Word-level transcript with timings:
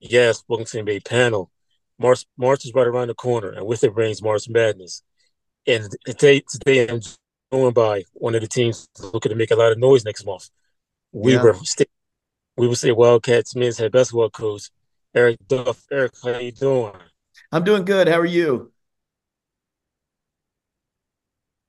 Yes, 0.00 0.44
welcome 0.46 0.64
to 0.64 0.72
the 0.72 0.92
NBA 0.92 1.04
panel. 1.04 1.50
March, 1.98 2.24
March 2.36 2.64
is 2.64 2.72
right 2.72 2.86
around 2.86 3.08
the 3.08 3.14
corner, 3.14 3.50
and 3.50 3.66
with 3.66 3.82
it 3.82 3.94
brings 3.94 4.22
March 4.22 4.48
Madness. 4.48 5.02
And 5.66 5.88
today, 6.06 6.40
today 6.48 6.88
I'm 6.88 7.00
joined 7.52 7.74
by 7.74 8.04
one 8.12 8.36
of 8.36 8.40
the 8.40 8.46
teams 8.46 8.88
looking 9.12 9.30
to 9.30 9.36
make 9.36 9.50
a 9.50 9.56
lot 9.56 9.72
of 9.72 9.78
noise 9.78 10.04
next 10.04 10.24
month. 10.24 10.50
We 11.10 11.32
yeah, 11.32 11.42
Weber 11.42 11.64
State, 11.64 11.90
Weber 12.56 12.76
State 12.76 12.96
Wildcats 12.96 13.56
men's 13.56 13.78
head 13.78 13.90
basketball 13.90 14.30
coach 14.30 14.70
Eric 15.16 15.38
Duft. 15.48 15.86
Eric, 15.90 16.12
how 16.22 16.38
you 16.38 16.52
doing? 16.52 16.92
I'm 17.50 17.64
doing 17.64 17.84
good. 17.84 18.06
How 18.06 18.20
are 18.20 18.24
you? 18.26 18.72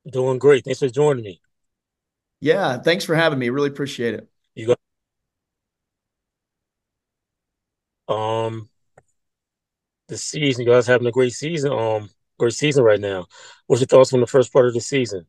Doing 0.08 0.38
great. 0.38 0.66
Thanks 0.66 0.80
for 0.80 0.90
joining 0.90 1.24
me. 1.24 1.42
Yeah, 2.42 2.78
thanks 2.78 3.06
for 3.06 3.16
having 3.16 3.40
me. 3.40 3.50
Really 3.50 3.70
appreciate 3.70 4.14
it. 4.14 4.30
You 4.54 4.68
got 4.68 4.80
um 8.10 8.70
the 10.10 10.18
season. 10.18 10.66
You 10.66 10.72
guys 10.72 10.88
having 10.88 11.08
a 11.08 11.12
great 11.12 11.34
season. 11.34 11.72
Um, 11.72 12.10
great 12.38 12.54
season 12.54 12.84
right 12.84 13.00
now. 13.00 13.28
What's 13.68 13.82
your 13.82 13.88
thoughts 13.88 14.14
on 14.14 14.20
the 14.20 14.28
first 14.28 14.52
part 14.52 14.68
of 14.68 14.74
the 14.74 14.82
season? 14.82 15.26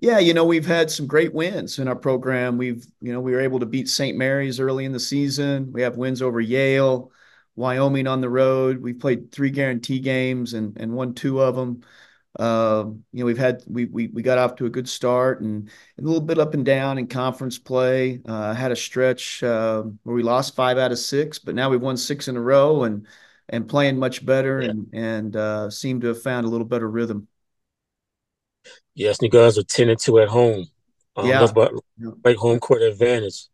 Yeah, 0.00 0.20
you 0.20 0.32
know, 0.32 0.44
we've 0.44 0.66
had 0.66 0.90
some 0.90 1.08
great 1.08 1.34
wins 1.34 1.78
in 1.80 1.88
our 1.88 1.96
program. 1.96 2.56
We've, 2.56 2.86
you 3.00 3.12
know, 3.12 3.20
we 3.20 3.32
were 3.32 3.40
able 3.40 3.58
to 3.58 3.66
beat 3.66 3.88
St. 3.88 4.16
Mary's 4.16 4.60
early 4.60 4.84
in 4.84 4.92
the 4.92 5.00
season. 5.00 5.72
We 5.72 5.82
have 5.82 5.96
wins 5.96 6.22
over 6.22 6.40
Yale, 6.40 7.10
Wyoming 7.56 8.06
on 8.06 8.20
the 8.20 8.30
road. 8.30 8.80
We've 8.80 8.98
played 8.98 9.32
three 9.32 9.50
guarantee 9.50 9.98
games 9.98 10.54
and 10.54 10.76
and 10.78 10.92
won 10.92 11.14
two 11.14 11.40
of 11.42 11.56
them. 11.56 11.82
Um, 12.38 13.04
you 13.12 13.20
know, 13.20 13.26
we've 13.26 13.38
had 13.38 13.62
we 13.66 13.86
we 13.86 14.08
we 14.08 14.22
got 14.22 14.38
off 14.38 14.56
to 14.56 14.66
a 14.66 14.70
good 14.70 14.88
start 14.88 15.40
and, 15.40 15.68
and 15.96 16.06
a 16.06 16.08
little 16.08 16.24
bit 16.24 16.38
up 16.38 16.54
and 16.54 16.64
down 16.64 16.98
in 16.98 17.06
conference 17.08 17.58
play. 17.58 18.20
Uh, 18.26 18.54
had 18.54 18.70
a 18.72 18.76
stretch 18.76 19.42
uh, 19.42 19.82
where 20.04 20.14
we 20.16 20.22
lost 20.22 20.54
five 20.54 20.78
out 20.78 20.92
of 20.92 20.98
six, 20.98 21.38
but 21.38 21.54
now 21.54 21.70
we've 21.70 21.80
won 21.82 21.96
six 21.96 22.28
in 22.28 22.36
a 22.36 22.40
row 22.40 22.84
and 22.84 23.06
and 23.48 23.68
playing 23.68 23.98
much 23.98 24.24
better 24.24 24.60
Yeah. 24.60 24.70
and 24.70 24.88
and 24.92 25.36
uh, 25.36 25.70
seem 25.70 26.00
to 26.02 26.08
have 26.08 26.22
found 26.22 26.46
a 26.46 26.48
little 26.50 26.66
better 26.66 26.88
rhythm. 26.88 27.28
Yes, 28.94 29.18
you 29.20 29.28
guys 29.28 29.58
are 29.58 29.62
ten 29.62 29.88
and 29.88 29.98
two 29.98 30.18
at 30.18 30.28
home. 30.28 30.66
Um, 31.16 31.38
that's 31.38 31.50
Yeah, 31.50 31.50
about 31.50 31.72
yeah, 31.98 32.10
right 32.24 32.36
home 32.36 32.58
court 32.60 32.82
advantage. 32.82 33.48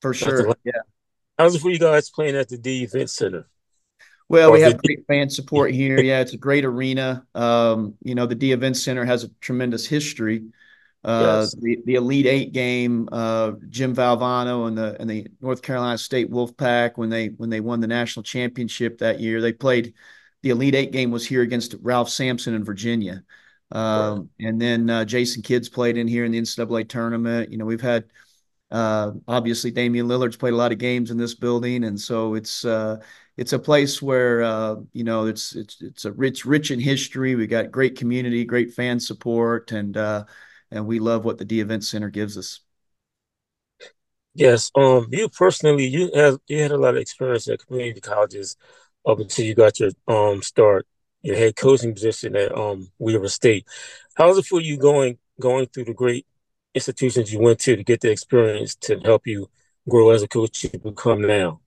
for 0.00 0.14
sure. 0.14 0.54
Yeah. 0.64 0.72
How's 1.38 1.54
it 1.54 1.60
for 1.60 1.70
you 1.70 1.78
guys 1.78 2.10
playing 2.10 2.36
at 2.36 2.48
the 2.48 2.58
Dee 2.58 2.84
Event 2.84 3.10
Center? 3.10 3.46
Well, 4.28 4.52
we 4.52 4.60
have 4.62 4.78
great 4.78 5.06
fan 5.06 5.28
support 5.30 5.72
here. 5.72 6.00
Yeah, 6.00 6.20
it's 6.20 6.32
a 6.32 6.38
great 6.38 6.64
arena. 6.64 7.26
Um, 7.34 7.94
you 8.02 8.14
know, 8.14 8.26
the 8.26 8.34
Dee 8.34 8.52
Event 8.52 8.76
Center 8.76 9.04
has 9.04 9.24
a 9.24 9.28
tremendous 9.40 9.86
history. 9.86 10.44
Uh, 11.04 11.42
Yes. 11.42 11.54
the 11.60 11.82
the 11.84 11.94
Elite 11.96 12.26
Eight 12.26 12.52
game, 12.52 13.08
uh, 13.12 13.52
Jim 13.68 13.94
Valvano 13.94 14.66
and 14.66 14.76
the 14.78 14.96
and 14.98 15.08
the 15.08 15.26
North 15.42 15.60
Carolina 15.60 15.98
State 15.98 16.30
Wolfpack 16.30 16.96
when 16.96 17.10
they 17.10 17.28
when 17.28 17.50
they 17.50 17.60
won 17.60 17.80
the 17.80 17.86
national 17.86 18.22
championship 18.22 18.98
that 18.98 19.20
year, 19.20 19.42
they 19.42 19.52
played 19.52 19.92
the 20.42 20.50
Elite 20.50 20.74
Eight 20.74 20.92
game 20.92 21.10
was 21.10 21.26
here 21.26 21.42
against 21.42 21.74
Ralph 21.82 22.08
Sampson 22.08 22.54
in 22.54 22.64
Virginia. 22.64 23.22
Right. 23.70 24.08
Um, 24.12 24.30
and 24.40 24.60
then 24.60 24.88
uh, 24.88 25.04
Jason 25.04 25.42
Kidd's 25.42 25.68
played 25.68 25.98
in 25.98 26.08
here 26.08 26.24
in 26.24 26.32
the 26.32 26.38
NCAA 26.38 26.84
tournament. 26.84 27.50
You 27.52 27.58
know, 27.58 27.64
we've 27.66 27.80
had 27.80 28.04
uh, 28.74 29.12
obviously 29.28 29.70
Damian 29.70 30.08
Lillard's 30.08 30.36
played 30.36 30.52
a 30.52 30.56
lot 30.56 30.72
of 30.72 30.78
games 30.78 31.10
in 31.10 31.16
this 31.16 31.34
building, 31.34 31.84
and 31.84 32.00
so 32.00 32.34
it's 32.34 32.64
uh, 32.64 33.00
it's 33.36 33.52
a 33.52 33.58
place 33.58 34.02
where 34.02 34.42
uh, 34.42 34.76
you 34.92 35.04
know 35.04 35.26
it's 35.26 35.54
it's 35.54 35.80
it's 35.80 36.04
a 36.04 36.12
rich 36.12 36.44
rich 36.44 36.70
in 36.72 36.80
history. 36.80 37.36
We 37.36 37.46
got 37.46 37.70
great 37.70 37.96
community, 37.96 38.44
great 38.44 38.74
fan 38.74 39.00
support, 39.00 39.72
and 39.72 39.96
uh, 39.96 40.24
and 40.72 40.86
we 40.86 40.98
love 40.98 41.24
what 41.24 41.38
the 41.38 41.44
Dee 41.44 41.60
Event 41.60 41.84
Center 41.84 42.10
gives 42.10 42.36
us. 42.36 42.60
Yes. 44.34 44.70
Um, 44.74 45.06
you 45.12 45.28
personally, 45.28 45.86
you 45.86 46.10
had 46.14 46.34
you 46.48 46.60
had 46.60 46.72
a 46.72 46.76
lot 46.76 46.94
of 46.94 47.00
experience 47.00 47.48
at 47.48 47.64
community 47.66 48.00
colleges 48.00 48.56
up 49.06 49.18
until 49.20 49.44
you 49.44 49.54
got 49.54 49.78
your 49.78 49.90
um 50.08 50.42
start, 50.42 50.86
your 51.22 51.36
head 51.36 51.56
coaching 51.56 51.94
position 51.94 52.34
at 52.36 52.56
um 52.56 52.90
Weber 52.98 53.28
State. 53.28 53.66
How 54.16 54.28
was 54.28 54.38
it 54.38 54.46
for 54.46 54.60
you 54.60 54.76
going 54.76 55.18
going 55.40 55.66
through 55.66 55.84
the 55.84 55.94
great 55.94 56.26
institutions 56.74 57.32
you 57.32 57.40
went 57.40 57.58
to 57.60 57.76
to 57.76 57.84
get 57.84 58.00
the 58.00 58.10
experience 58.10 58.74
to 58.76 58.98
help 59.00 59.26
you 59.26 59.48
grow 59.88 60.10
as 60.10 60.22
a 60.22 60.28
coach 60.28 60.64
you 60.64 60.70
become 60.78 61.22
now? 61.22 61.60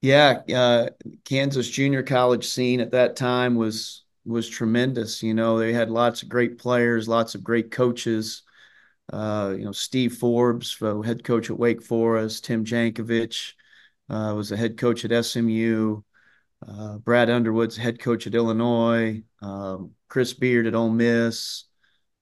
Yeah, 0.00 0.42
uh, 0.54 0.88
Kansas 1.24 1.68
junior 1.68 2.02
college 2.02 2.46
scene 2.46 2.80
at 2.80 2.90
that 2.90 3.16
time 3.16 3.54
was 3.54 4.04
was 4.26 4.48
tremendous. 4.48 5.22
You 5.22 5.34
know, 5.34 5.58
they 5.58 5.72
had 5.72 5.90
lots 5.90 6.22
of 6.22 6.28
great 6.28 6.58
players, 6.58 7.08
lots 7.08 7.34
of 7.34 7.44
great 7.44 7.70
coaches. 7.70 8.42
Uh, 9.12 9.54
you 9.56 9.64
know, 9.64 9.72
Steve 9.72 10.14
Forbes, 10.14 10.76
uh, 10.80 11.00
head 11.02 11.24
coach 11.24 11.50
at 11.50 11.58
Wake 11.58 11.82
Forest, 11.82 12.44
Tim 12.44 12.64
Jankovich 12.64 13.52
uh, 14.08 14.34
was 14.36 14.48
the 14.48 14.56
head 14.56 14.76
coach 14.78 15.04
at 15.04 15.24
SMU. 15.24 16.02
Uh, 16.66 16.98
Brad 16.98 17.28
Underwood's 17.28 17.76
head 17.76 17.98
coach 17.98 18.26
at 18.26 18.34
Illinois, 18.34 19.22
um, 19.42 19.90
Chris 20.08 20.32
Beard 20.32 20.66
at 20.66 20.74
Ole 20.74 20.88
Miss, 20.90 21.64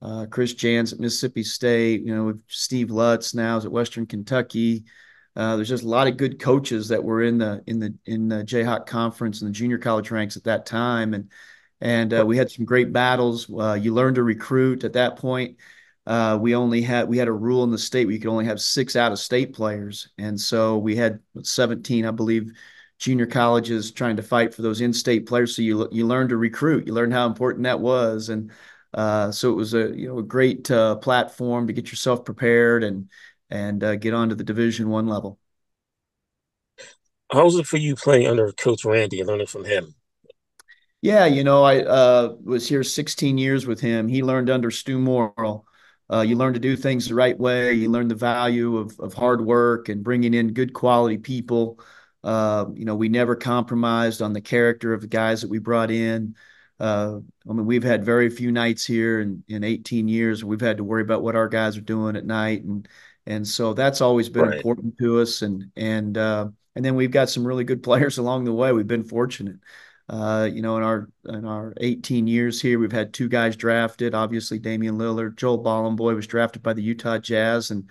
uh, 0.03 0.27
Chris 0.27 0.55
Jans 0.55 0.93
at 0.93 1.01
Mississippi 1.01 1.45
State. 1.45 2.03
You 2.03 2.15
know, 2.15 2.39
Steve 2.49 2.91
Lutz 2.91 3.35
now 3.35 3.57
is 3.57 3.65
at 3.65 3.73
Western 3.73 4.07
Kentucky. 4.07 4.85
Uh, 5.35 5.57
there's 5.57 5.69
just 5.69 5.85
a 5.85 5.89
lot 5.89 6.09
of 6.09 6.17
good 6.17 6.39
coaches 6.39 6.89
that 6.89 7.03
were 7.03 7.23
in 7.23 7.39
the 7.39 7.63
in 7.67 7.79
the 7.79 7.95
in 8.05 8.29
the 8.29 8.45
Jayhawk 8.45 8.87
conference 8.87 9.41
and 9.41 9.49
the 9.49 9.55
junior 9.55 9.79
college 9.79 10.11
ranks 10.11 10.37
at 10.37 10.45
that 10.45 10.67
time, 10.67 11.15
and 11.15 11.31
and 11.81 12.13
uh, 12.13 12.27
we 12.27 12.37
had 12.37 12.51
some 12.51 12.65
great 12.65 12.93
battles. 12.93 13.49
Uh, 13.51 13.75
you 13.75 13.95
learned 13.95 14.17
to 14.17 14.23
recruit 14.23 14.85
at 14.85 14.93
that 14.95 15.17
point. 15.17 15.57
Uh, 16.07 16.37
we 16.41 16.55
only 16.55 16.83
had 16.83 17.09
we 17.09 17.17
had 17.17 17.29
a 17.29 17.33
rule 17.33 17.65
in 17.65 17.71
the 17.71 17.79
state 17.79 18.05
where 18.05 18.13
you 18.13 18.21
could 18.21 18.31
only 18.31 18.45
have 18.45 18.61
six 18.61 18.97
out 18.97 19.13
of 19.13 19.19
state 19.19 19.55
players, 19.55 20.09
and 20.19 20.39
so 20.39 20.77
we 20.77 20.97
had 20.97 21.21
17, 21.43 22.05
I 22.05 22.11
believe, 22.11 22.53
junior 22.99 23.27
colleges 23.27 23.93
trying 23.93 24.17
to 24.17 24.23
fight 24.23 24.53
for 24.53 24.63
those 24.63 24.81
in-state 24.81 25.27
players. 25.27 25.57
So 25.57 25.63
you 25.63 25.89
you 25.93 26.07
learn 26.07 26.29
to 26.29 26.37
recruit. 26.37 26.87
You 26.87 26.93
learn 26.93 27.13
how 27.13 27.27
important 27.27 27.65
that 27.65 27.81
was, 27.81 28.29
and 28.29 28.51
so 28.95 29.51
it 29.51 29.55
was 29.55 29.75
a 29.75 29.97
you 29.97 30.09
know 30.09 30.19
a 30.19 30.23
great 30.23 30.71
uh, 30.71 30.97
platform 30.97 31.67
to 31.67 31.73
get 31.73 31.91
yourself 31.91 32.25
prepared 32.25 32.85
and 32.85 33.11
and 33.51 33.85
uh, 33.85 33.97
get 33.97 34.15
onto 34.15 34.35
the 34.35 34.45
Division 34.45 34.89
One 34.89 35.07
level. 35.07 35.39
How 37.31 37.45
was 37.45 37.57
it 37.57 37.67
for 37.67 37.79
you 37.79 37.97
playing 37.97 38.27
under 38.27 38.53
Coach 38.53 38.85
Randy 38.85 39.21
and 39.21 39.29
learning 39.29 39.47
from 39.47 39.65
him? 39.65 39.95
Yeah, 41.01 41.27
you 41.27 41.43
know, 41.43 41.65
I 41.65 41.81
uh, 41.81 42.37
was 42.45 42.69
here 42.69 42.85
16 42.85 43.37
years 43.37 43.67
with 43.67 43.81
him. 43.81 44.07
He 44.07 44.23
learned 44.23 44.51
under 44.51 44.71
Stu 44.71 44.99
Morrill. 44.99 45.67
Uh, 46.13 46.21
you 46.21 46.37
learn 46.37 46.55
to 46.55 46.61
do 46.61 46.77
things 46.77 47.09
the 47.09 47.15
right 47.15 47.39
way. 47.39 47.73
You 47.73 47.91
learn 47.91 48.09
the 48.09 48.15
value 48.15 48.77
of 48.77 48.99
of 49.01 49.15
hard 49.15 49.41
work 49.45 49.89
and 49.89 50.05
bringing 50.05 50.35
in 50.35 50.53
good 50.53 50.73
quality 50.73 51.19
people. 51.19 51.81
Uh, 52.23 52.67
you 52.75 52.85
know, 52.85 52.95
we 52.95 53.09
never 53.09 53.35
compromised 53.35 54.23
on 54.23 54.33
the 54.33 54.41
character 54.41 54.93
of 54.93 55.01
the 55.01 55.09
guys 55.09 55.41
that 55.43 55.51
we 55.51 55.59
brought 55.59 55.91
in. 55.91 56.37
Uh, 56.83 57.21
I 57.49 57.53
mean, 57.53 57.67
we've 57.67 57.85
had 57.85 58.05
very 58.05 58.29
few 58.29 58.51
nights 58.53 58.85
here 58.85 59.21
in 59.21 59.45
in 59.49 59.65
18 59.65 60.09
years. 60.09 60.45
We've 60.45 60.61
had 60.61 60.79
to 60.79 60.85
worry 60.85 61.03
about 61.03 61.23
what 61.23 61.37
our 61.37 61.49
guys 61.49 61.77
are 61.77 61.81
doing 61.83 62.17
at 62.17 62.27
night, 62.27 62.65
and 62.65 62.89
and 63.27 63.47
so 63.47 63.73
that's 63.75 64.01
always 64.01 64.29
been 64.29 64.47
Right. 64.47 64.57
important 64.57 64.99
to 64.99 65.21
us. 65.21 65.43
And 65.43 65.71
and 65.77 66.19
uh, 66.19 66.49
and 66.75 66.85
then 66.85 66.97
we've 66.97 67.11
got 67.13 67.31
some 67.31 67.47
really 67.47 67.65
good 67.65 67.83
players 67.85 68.19
along 68.19 68.45
the 68.45 68.53
way. 68.53 68.73
We've 68.73 68.87
been 68.87 69.05
fortunate. 69.05 69.57
Uh, 70.09 70.49
you 70.53 70.61
know, 70.63 70.77
in 70.77 70.83
our 70.83 71.09
in 71.27 71.45
our 71.45 71.73
18 71.81 72.27
years 72.27 72.61
here, 72.61 72.79
we've 72.79 72.93
had 72.93 73.15
two 73.15 73.29
guys 73.29 73.57
drafted. 73.57 74.15
Obviously, 74.15 74.59
Damian 74.59 74.99
Lillard, 74.99 75.37
Joel 75.37 75.63
Bolomboy 75.63 76.15
was 76.17 76.27
drafted 76.27 76.63
by 76.63 76.73
the 76.73 76.83
Utah 76.83 77.19
Jazz, 77.19 77.71
and 77.71 77.89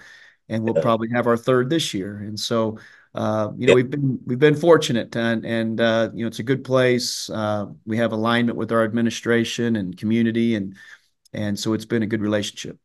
and 0.49 0.63
we'll 0.63 0.73
Yeah. 0.75 0.81
probably 0.81 1.09
have 1.13 1.27
our 1.27 1.37
third 1.37 1.69
this 1.69 1.93
year. 1.93 2.17
And 2.17 2.39
so, 2.39 2.77
uh, 3.13 3.51
you 3.57 3.67
know, 3.67 3.73
Yeah. 3.73 3.75
we've 3.75 3.89
been 3.89 4.19
we've 4.25 4.39
been 4.39 4.55
fortunate, 4.55 5.15
and 5.15 5.45
and 5.45 5.81
uh, 5.81 6.09
you 6.13 6.23
know, 6.23 6.27
it's 6.27 6.39
a 6.39 6.43
good 6.43 6.63
place. 6.63 7.29
Uh, 7.29 7.67
we 7.85 7.97
have 7.97 8.11
alignment 8.13 8.57
with 8.57 8.71
our 8.71 8.83
administration 8.83 9.75
and 9.75 9.97
community, 9.97 10.55
and 10.55 10.75
and 11.33 11.59
so 11.59 11.73
it's 11.73 11.85
been 11.85 12.03
a 12.03 12.07
good 12.07 12.21
relationship. 12.21 12.77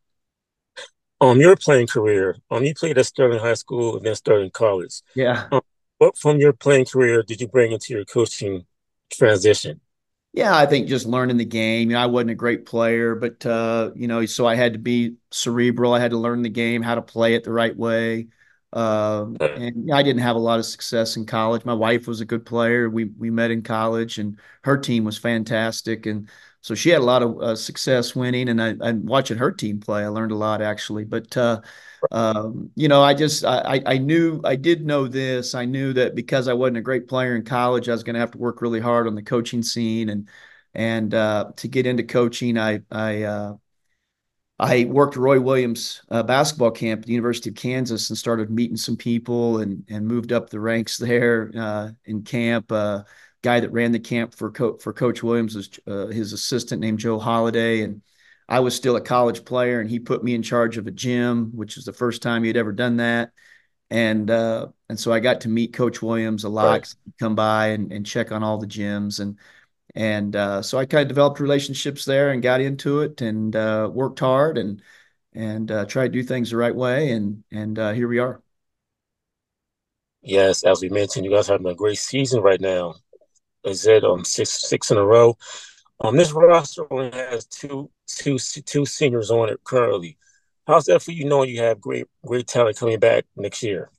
Um, 1.19 1.39
your 1.39 1.55
playing 1.55 1.87
career, 1.87 2.35
um, 2.51 2.63
you 2.63 2.75
played 2.75 2.97
at 2.97 3.05
Sterling 3.07 3.39
High 3.39 3.55
School 3.55 3.97
and 3.97 4.05
then 4.05 4.15
Sterling 4.15 4.51
College. 4.51 5.01
Yeah. 5.15 5.47
Um, 5.51 5.61
what 5.97 6.17
from 6.17 6.37
your 6.37 6.53
playing 6.53 6.85
career 6.85 7.23
did 7.23 7.41
you 7.41 7.47
bring 7.47 7.71
into 7.71 7.93
your 7.93 8.05
coaching 8.05 8.65
transition? 9.11 9.81
Yeah, 10.33 10.55
I 10.55 10.67
think 10.67 10.87
just 10.87 11.07
learning 11.07 11.37
the 11.37 11.45
game. 11.45 11.89
You 11.89 11.95
know, 11.95 12.01
I 12.03 12.05
wasn't 12.05 12.31
a 12.31 12.35
great 12.35 12.65
player, 12.65 13.15
but 13.15 13.43
uh, 13.45 13.91
you 13.95 14.07
know, 14.07 14.25
so 14.27 14.45
I 14.45 14.55
had 14.55 14.73
to 14.73 14.79
be 14.79 15.15
cerebral. 15.31 15.93
I 15.93 15.99
had 15.99 16.11
to 16.11 16.17
learn 16.17 16.43
the 16.43 16.49
game, 16.49 16.83
how 16.83 16.95
to 16.95 17.01
play 17.01 17.33
it 17.33 17.43
the 17.43 17.51
right 17.51 17.75
way. 17.75 18.27
Um, 18.73 19.37
Uh, 19.39 19.47
and 19.55 19.91
I 19.93 20.03
didn't 20.03 20.21
have 20.21 20.35
a 20.35 20.39
lot 20.39 20.59
of 20.59 20.65
success 20.65 21.15
in 21.17 21.25
college. 21.25 21.65
My 21.65 21.73
wife 21.73 22.07
was 22.07 22.21
a 22.21 22.25
good 22.25 22.45
player. 22.45 22.89
We 22.89 23.05
we 23.05 23.29
met 23.31 23.51
in 23.51 23.61
college, 23.63 24.19
and 24.19 24.39
her 24.63 24.77
team 24.77 25.03
was 25.03 25.17
fantastic, 25.17 26.05
and 26.05 26.29
so 26.61 26.75
she 26.75 26.89
had 26.89 27.01
a 27.01 27.05
lot 27.05 27.23
of 27.23 27.39
uh, 27.41 27.55
success 27.55 28.15
winning. 28.15 28.49
And 28.49 28.61
I, 28.61 28.69
and 28.81 29.07
watching 29.07 29.37
her 29.37 29.51
team 29.51 29.79
play, 29.79 30.03
I 30.03 30.07
learned 30.09 30.31
a 30.31 30.35
lot 30.35 30.61
actually. 30.61 31.05
But 31.05 31.35
uh, 31.37 31.61
um, 32.11 32.69
you 32.75 32.87
know, 32.87 33.01
I 33.01 33.13
just 33.13 33.43
I 33.45 33.81
I 33.85 33.97
knew 33.97 34.41
I 34.43 34.55
did 34.55 34.85
know 34.85 35.07
this. 35.07 35.55
I 35.55 35.65
knew 35.65 35.93
that 35.93 36.15
because 36.15 36.47
I 36.47 36.53
wasn't 36.53 36.77
a 36.77 36.81
great 36.81 37.07
player 37.07 37.35
in 37.35 37.43
college, 37.43 37.89
I 37.89 37.93
was 37.93 38.03
going 38.03 38.13
to 38.15 38.19
have 38.19 38.31
to 38.31 38.37
work 38.37 38.61
really 38.61 38.79
hard 38.79 39.07
on 39.07 39.15
the 39.15 39.23
coaching 39.23 39.63
scene 39.63 40.09
and 40.09 40.29
and 40.73 41.13
uh, 41.13 41.51
to 41.57 41.67
get 41.67 41.85
into 41.87 42.03
coaching, 42.03 42.57
I 42.57 42.81
I 42.91 43.23
uh, 43.23 43.57
I 44.59 44.85
worked 44.85 45.15
Roy 45.15 45.39
Williams 45.39 46.01
uh, 46.09 46.23
basketball 46.23 46.71
camp 46.71 47.01
at 47.01 47.05
the 47.05 47.13
University 47.13 47.49
of 47.51 47.55
Kansas 47.55 48.09
and 48.09 48.17
started 48.17 48.49
meeting 48.49 48.77
some 48.77 48.97
people 48.97 49.59
and 49.59 49.83
and 49.89 50.07
moved 50.07 50.31
up 50.31 50.49
the 50.49 50.59
ranks 50.59 50.97
there 50.97 51.51
uh, 51.55 51.89
in 52.05 52.23
camp. 52.23 52.71
Uh, 52.71 53.03
guy 53.43 53.59
that 53.59 53.71
ran 53.71 53.91
the 53.91 53.99
camp 53.99 54.33
for 54.33 54.51
Co- 54.51 54.77
for 54.77 54.93
Coach 54.93 55.21
Williams 55.21 55.55
was 55.55 55.69
uh, 55.85 56.07
his 56.07 56.33
assistant 56.33 56.81
named 56.81 56.99
Joe 56.99 57.19
Holladay, 57.19 57.83
and 57.83 58.01
I 58.49 58.61
was 58.61 58.75
still 58.75 58.95
a 58.95 59.01
college 59.01 59.45
player, 59.45 59.79
and 59.79 59.89
he 59.89 59.99
put 59.99 60.23
me 60.23 60.33
in 60.33 60.41
charge 60.41 60.77
of 60.77 60.87
a 60.87 60.91
gym, 60.91 61.51
which 61.55 61.75
was 61.75 61.85
the 61.85 61.93
first 61.93 62.23
time 62.23 62.43
he 62.43 62.49
had 62.49 62.57
ever 62.57 62.71
done 62.71 62.97
that. 62.97 63.31
And 63.91 64.29
uh, 64.31 64.67
and 64.89 64.99
so 64.99 65.13
I 65.13 65.19
got 65.19 65.41
to 65.41 65.49
meet 65.49 65.73
Coach 65.73 66.01
Williams 66.01 66.45
a 66.45 66.49
lot. 66.49 66.71
Right. 66.71 66.95
Come 67.19 67.35
by 67.35 67.67
and, 67.67 67.91
and 67.93 68.05
check 68.05 68.31
on 68.31 68.43
all 68.43 68.57
the 68.57 68.67
gyms 68.67 69.19
and 69.19 69.37
and 69.97 70.35
uh, 70.35 70.61
so 70.61 70.77
I 70.77 70.85
kind 70.85 71.01
of 71.01 71.07
developed 71.07 71.39
relationships 71.39 72.05
there 72.05 72.29
and 72.29 72.41
got 72.43 72.61
into 72.61 73.01
it 73.01 73.19
and 73.21 73.55
uh, 73.55 73.89
worked 73.91 74.19
hard 74.19 74.59
and 74.59 74.79
and 75.33 75.71
uh, 75.71 75.85
tried 75.85 76.13
to 76.13 76.19
do 76.19 76.23
things 76.23 76.51
the 76.51 76.57
right 76.57 76.75
way. 76.75 77.11
And 77.11 77.43
and 77.51 77.79
uh, 77.79 77.93
here 77.93 78.07
we 78.07 78.19
are. 78.19 78.43
Yes, 80.21 80.63
as 80.63 80.81
we 80.81 80.89
mentioned, 80.89 81.25
you 81.25 81.31
guys 81.31 81.49
are 81.49 81.53
having 81.53 81.67
a 81.67 81.73
great 81.75 81.97
season 81.97 82.43
right 82.43 82.61
now. 82.61 82.95
Is 83.63 83.87
it 83.87 84.03
um 84.03 84.23
six 84.23 84.69
six 84.69 84.91
in 84.91 84.97
a 84.97 85.05
row? 85.05 85.35
Um, 85.99 86.15
this 86.15 86.31
roster 86.31 86.85
only 86.93 87.09
has 87.11 87.47
two 87.47 87.89
two 88.05 88.37
two 88.37 88.85
seniors 88.85 89.31
on 89.31 89.49
it 89.49 89.63
currently. 89.63 90.17
How's 90.67 90.85
that 90.85 91.01
for 91.01 91.11
you 91.11 91.25
knowing 91.25 91.49
you 91.49 91.61
have 91.61 91.81
great 91.81 92.05
great 92.23 92.45
talent 92.45 92.77
coming 92.77 92.99
back 92.99 93.25
next 93.35 93.63
year? 93.63 93.89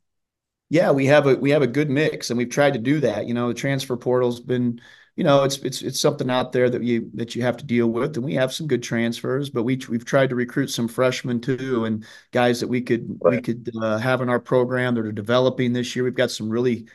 Yeah, 0.71 0.91
we 0.91 1.06
have 1.06 1.27
a 1.27 1.35
we 1.35 1.50
have 1.50 1.62
a 1.62 1.67
good 1.67 1.91
mix, 1.91 2.31
and 2.31 2.39
we've 2.39 2.50
tried 2.50 2.75
to 2.75 2.79
do 2.79 3.00
that. 3.00 3.27
You 3.27 3.35
know, 3.35 3.49
the 3.49 3.55
transfer 3.55 3.97
portal's 3.97 4.39
been, 4.39 4.81
you 5.19 5.25
know, 5.25 5.43
it's 5.43 5.59
it's 5.59 5.82
it's 5.82 5.99
something 5.99 6.31
out 6.31 6.53
there 6.53 6.70
that 6.70 6.85
you 6.85 7.11
that 7.15 7.35
you 7.35 7.43
have 7.43 7.56
to 7.56 7.65
deal 7.65 7.88
with, 7.88 8.15
and 8.15 8.25
we 8.25 8.35
have 8.35 8.53
some 8.53 8.69
good 8.69 8.85
transfers, 8.85 9.50
but 9.50 9.65
we 9.65 9.76
we've 9.88 10.05
tried 10.05 10.29
to 10.29 10.37
recruit 10.37 10.69
some 10.69 10.87
freshmen 10.87 11.41
too, 11.41 11.87
and 11.87 12.05
guys 12.31 12.61
that 12.61 12.69
we 12.69 12.81
could 12.81 13.19
we 13.20 13.41
could 13.41 13.69
uh, 13.82 13.99
have 13.99 14.20
in 14.20 14.29
our 14.29 14.38
program 14.38 14.94
that 14.94 15.05
are 15.05 15.11
developing 15.11 15.73
this 15.73 15.97
year. 15.97 16.05
We've 16.05 16.15
got 16.15 16.31
some 16.31 16.49
really 16.49 16.87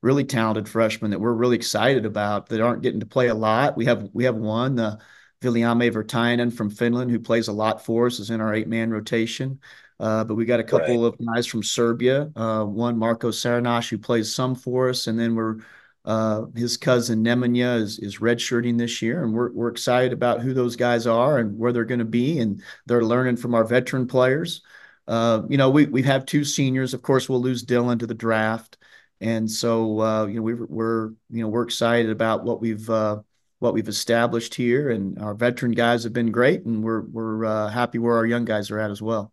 really 0.00 0.22
talented 0.22 0.68
freshmen 0.68 1.10
that 1.10 1.20
we're 1.20 1.32
really 1.32 1.56
excited 1.56 2.06
about 2.06 2.48
that 2.50 2.60
aren't 2.60 2.82
getting 2.82 3.00
to 3.00 3.06
play 3.06 3.26
a 3.26 3.34
lot. 3.34 3.76
We 3.76 3.86
have 3.86 4.08
we 4.12 4.22
have 4.24 4.36
one, 4.36 4.78
uh, 4.78 5.00
Viljami 5.40 5.92
Vartiainen 5.92 6.52
from 6.52 6.70
Finland, 6.70 7.10
who 7.10 7.18
plays 7.18 7.48
a 7.48 7.52
lot 7.52 7.84
for 7.84 8.06
us, 8.06 8.20
is 8.20 8.30
in 8.30 8.40
our 8.40 8.54
eight 8.54 8.68
man 8.68 8.92
rotation. 8.92 9.58
Uh, 9.98 10.22
but 10.22 10.36
we 10.36 10.44
got 10.44 10.60
a 10.60 10.62
right. 10.62 10.68
couple 10.68 11.04
of 11.04 11.16
guys 11.18 11.48
from 11.48 11.64
Serbia. 11.64 12.30
Uh, 12.36 12.62
one 12.62 12.96
Marko 12.96 13.32
Sarenac 13.32 13.90
who 13.90 13.98
plays 13.98 14.32
some 14.32 14.54
for 14.54 14.88
us, 14.88 15.08
and 15.08 15.18
then 15.18 15.34
we're 15.34 15.56
uh, 16.04 16.46
his 16.56 16.76
cousin 16.76 17.24
Nemanja 17.24 17.76
is 17.76 17.98
is 17.98 18.18
redshirting 18.18 18.78
this 18.78 19.02
year, 19.02 19.22
and 19.22 19.32
we're 19.32 19.52
we're 19.52 19.68
excited 19.68 20.12
about 20.12 20.40
who 20.40 20.52
those 20.52 20.74
guys 20.74 21.06
are 21.06 21.38
and 21.38 21.56
where 21.58 21.72
they're 21.72 21.84
going 21.84 22.00
to 22.00 22.04
be, 22.04 22.40
and 22.40 22.62
they're 22.86 23.04
learning 23.04 23.36
from 23.36 23.54
our 23.54 23.64
veteran 23.64 24.06
players. 24.06 24.62
Uh, 25.06 25.42
you 25.48 25.56
know, 25.56 25.70
we 25.70 25.86
we 25.86 26.02
have 26.02 26.26
two 26.26 26.44
seniors. 26.44 26.94
Of 26.94 27.02
course, 27.02 27.28
we'll 27.28 27.40
lose 27.40 27.62
Dillon 27.62 27.98
to 28.00 28.06
the 28.06 28.14
draft, 28.14 28.78
and 29.20 29.48
so 29.48 30.00
uh, 30.00 30.26
you 30.26 30.36
know 30.36 30.42
we 30.42 30.54
we're 30.54 31.08
you 31.30 31.42
know 31.42 31.48
we're 31.48 31.62
excited 31.62 32.10
about 32.10 32.42
what 32.44 32.60
we've 32.60 32.88
uh, 32.90 33.20
what 33.60 33.74
we've 33.74 33.88
established 33.88 34.56
here, 34.56 34.90
and 34.90 35.20
our 35.20 35.34
veteran 35.34 35.72
guys 35.72 36.02
have 36.02 36.12
been 36.12 36.32
great, 36.32 36.64
and 36.64 36.82
we're 36.82 37.02
we're 37.02 37.44
uh, 37.44 37.68
happy 37.68 37.98
where 37.98 38.16
our 38.16 38.26
young 38.26 38.44
guys 38.44 38.72
are 38.72 38.80
at 38.80 38.90
as 38.90 39.00
well. 39.00 39.32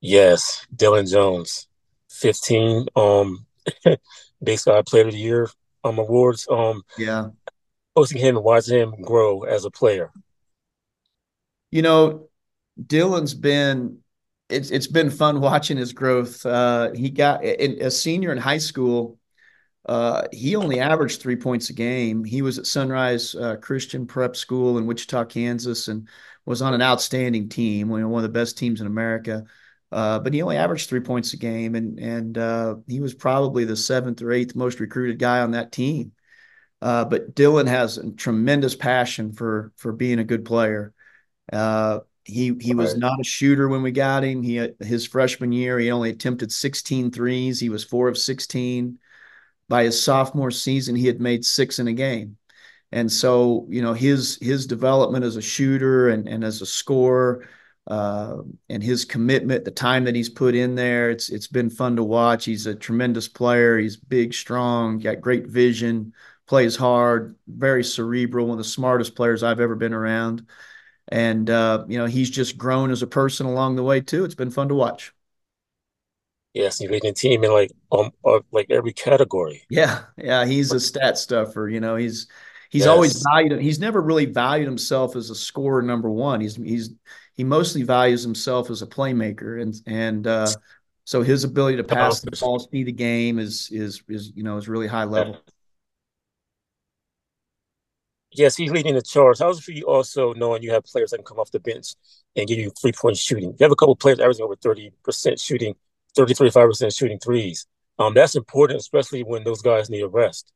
Yes, 0.00 0.66
Dillon 0.74 1.06
Jones, 1.06 1.68
15 2.08 2.86
um 2.96 3.46
Sky 4.56 4.82
Player 4.86 5.06
of 5.06 5.12
the 5.12 5.18
Year 5.18 5.48
um 5.84 5.98
awards. 5.98 6.46
Um 6.50 6.82
Yeah. 6.96 7.30
hosting 7.96 8.18
him 8.20 8.36
and 8.36 8.44
watching 8.44 8.78
him 8.78 9.02
grow 9.02 9.42
as 9.42 9.64
a 9.64 9.70
player. 9.70 10.10
You 11.70 11.82
know, 11.82 12.28
Dillon's 12.84 13.34
been 13.34 13.98
it's 14.48 14.70
it's 14.70 14.86
been 14.86 15.10
fun 15.10 15.40
watching 15.40 15.76
his 15.76 15.92
growth. 15.92 16.44
Uh, 16.44 16.92
he 16.94 17.10
got 17.10 17.44
in, 17.44 17.80
a 17.82 17.90
senior 17.90 18.32
in 18.32 18.38
high 18.38 18.58
school. 18.58 19.18
Uh, 19.86 20.24
he 20.32 20.56
only 20.56 20.78
averaged 20.78 21.20
three 21.20 21.36
points 21.36 21.70
a 21.70 21.72
game. 21.72 22.22
He 22.24 22.42
was 22.42 22.58
at 22.58 22.66
Sunrise 22.66 23.34
uh, 23.34 23.56
Christian 23.56 24.06
Prep 24.06 24.36
School 24.36 24.78
in 24.78 24.86
Wichita, 24.86 25.24
Kansas, 25.24 25.88
and 25.88 26.06
was 26.44 26.62
on 26.62 26.74
an 26.74 26.82
outstanding 26.82 27.48
team, 27.48 27.88
one 27.88 28.02
of 28.04 28.22
the 28.22 28.28
best 28.28 28.58
teams 28.58 28.80
in 28.80 28.86
America. 28.86 29.44
Uh, 29.92 30.20
but 30.20 30.32
he 30.32 30.42
only 30.42 30.56
averaged 30.56 30.88
three 30.88 31.00
points 31.00 31.32
a 31.32 31.36
game, 31.36 31.74
and 31.74 31.98
and 31.98 32.38
uh, 32.38 32.76
he 32.86 33.00
was 33.00 33.14
probably 33.14 33.64
the 33.64 33.76
seventh 33.76 34.22
or 34.22 34.30
eighth 34.30 34.54
most 34.54 34.78
recruited 34.78 35.18
guy 35.18 35.40
on 35.40 35.52
that 35.52 35.72
team. 35.72 36.12
Uh, 36.80 37.04
but 37.04 37.34
Dillon 37.34 37.66
has 37.66 37.98
a 37.98 38.10
tremendous 38.12 38.74
passion 38.74 39.32
for 39.32 39.72
for 39.76 39.92
being 39.92 40.18
a 40.18 40.24
good 40.24 40.44
player. 40.44 40.94
Uh, 41.52 42.00
he 42.24 42.54
he 42.60 42.74
was 42.74 42.96
not 42.96 43.20
a 43.20 43.24
shooter 43.24 43.68
when 43.68 43.82
we 43.82 43.90
got 43.90 44.22
him. 44.22 44.42
He 44.42 44.68
his 44.80 45.06
freshman 45.06 45.52
year, 45.52 45.78
he 45.78 45.90
only 45.90 46.10
attempted 46.10 46.52
16 46.52 47.10
threes. 47.10 47.58
He 47.58 47.68
was 47.68 47.84
four 47.84 48.08
of 48.08 48.16
16. 48.16 48.98
By 49.68 49.84
his 49.84 50.02
sophomore 50.02 50.50
season, 50.50 50.96
he 50.96 51.06
had 51.06 51.20
made 51.20 51.44
six 51.44 51.78
in 51.78 51.86
a 51.86 51.92
game. 51.92 52.36
And 52.92 53.10
so, 53.10 53.66
you 53.70 53.82
know, 53.82 53.92
his 53.92 54.38
his 54.40 54.66
development 54.66 55.24
as 55.24 55.36
a 55.36 55.42
shooter 55.42 56.08
and, 56.08 56.28
and 56.28 56.42
as 56.42 56.60
a 56.60 56.66
scorer, 56.66 57.48
uh, 57.90 58.42
and 58.68 58.82
his 58.82 59.04
commitment, 59.04 59.64
the 59.64 59.70
time 59.72 60.04
that 60.04 60.14
he's 60.14 60.28
put 60.28 60.54
in 60.54 60.76
there, 60.76 61.10
it's 61.10 61.28
it's 61.28 61.48
been 61.48 61.70
fun 61.70 61.96
to 61.96 62.04
watch. 62.04 62.44
He's 62.44 62.66
a 62.66 62.74
tremendous 62.74 63.28
player. 63.28 63.78
He's 63.78 63.96
big, 63.96 64.32
strong, 64.32 65.00
got 65.00 65.20
great 65.20 65.46
vision, 65.48 66.14
plays 66.46 66.76
hard, 66.76 67.36
very 67.48 67.84
cerebral, 67.84 68.46
one 68.46 68.58
of 68.58 68.64
the 68.64 68.70
smartest 68.70 69.16
players 69.16 69.42
I've 69.42 69.60
ever 69.60 69.74
been 69.74 69.92
around. 69.94 70.46
And 71.08 71.50
uh, 71.50 71.84
you 71.88 71.98
know, 71.98 72.06
he's 72.06 72.30
just 72.30 72.56
grown 72.56 72.92
as 72.92 73.02
a 73.02 73.08
person 73.08 73.46
along 73.46 73.76
the 73.76 73.82
way 73.82 74.00
too. 74.00 74.24
It's 74.24 74.36
been 74.36 74.50
fun 74.52 74.68
to 74.68 74.74
watch. 74.76 75.12
Yes, 76.52 76.78
he's 76.78 76.90
leading 76.90 77.10
the 77.10 77.14
team 77.14 77.44
in 77.44 77.52
like 77.52 77.70
um 77.92 78.10
uh, 78.24 78.40
like 78.50 78.66
every 78.70 78.92
category. 78.92 79.62
Yeah, 79.70 80.04
yeah, 80.16 80.44
he's 80.46 80.72
a 80.72 80.80
stat 80.80 81.16
stuffer. 81.16 81.68
You 81.68 81.80
know, 81.80 81.94
he's 81.96 82.26
he's 82.70 82.86
always 82.86 83.22
valued. 83.22 83.60
He's 83.60 83.78
never 83.78 84.00
really 84.00 84.26
valued 84.26 84.66
himself 84.66 85.14
as 85.14 85.30
a 85.30 85.34
scorer 85.34 85.82
number 85.82 86.10
one. 86.10 86.40
He's 86.40 86.56
he's 86.56 86.90
he 87.40 87.44
mostly 87.44 87.82
values 87.82 88.22
himself 88.22 88.68
as 88.68 88.82
a 88.82 88.86
playmaker, 88.86 89.62
and 89.62 89.74
and 89.86 90.26
uh, 90.26 90.46
so 91.04 91.22
his 91.22 91.42
ability 91.42 91.78
to 91.78 91.84
pass 91.84 92.20
the 92.20 92.30
ball, 92.32 92.58
see 92.58 92.84
the 92.84 92.92
game 92.92 93.38
is 93.38 93.70
is 93.72 94.02
is 94.10 94.30
you 94.34 94.42
know 94.42 94.58
is 94.58 94.68
really 94.68 94.86
high 94.86 95.04
level. 95.04 95.38
Yes, 98.32 98.58
he's 98.58 98.70
leading 98.70 98.94
the 98.94 99.00
charge. 99.00 99.38
How's 99.38 99.58
it 99.58 99.62
for 99.62 99.70
you 99.70 99.86
also 99.86 100.34
knowing 100.34 100.62
you 100.62 100.70
have 100.72 100.84
players 100.84 101.12
that 101.12 101.16
can 101.16 101.24
come 101.24 101.38
off 101.38 101.50
the 101.50 101.60
bench 101.60 101.94
and 102.36 102.46
give 102.46 102.58
you 102.58 102.70
three 102.78 102.92
point 102.92 103.16
shooting? 103.16 103.52
You 103.58 103.64
have 103.64 103.72
a 103.72 103.76
couple 103.76 103.94
of 103.94 103.98
players 103.98 104.20
averaging 104.20 104.44
over 104.44 104.56
30% 104.56 105.40
shooting, 105.40 105.74
30, 106.14 106.34
35% 106.34 106.94
shooting 106.94 107.18
threes. 107.20 107.66
Um, 107.98 108.12
that's 108.12 108.36
important, 108.36 108.80
especially 108.80 109.22
when 109.22 109.44
those 109.44 109.62
guys 109.62 109.88
need 109.88 110.02
a 110.02 110.08
rest. 110.08 110.52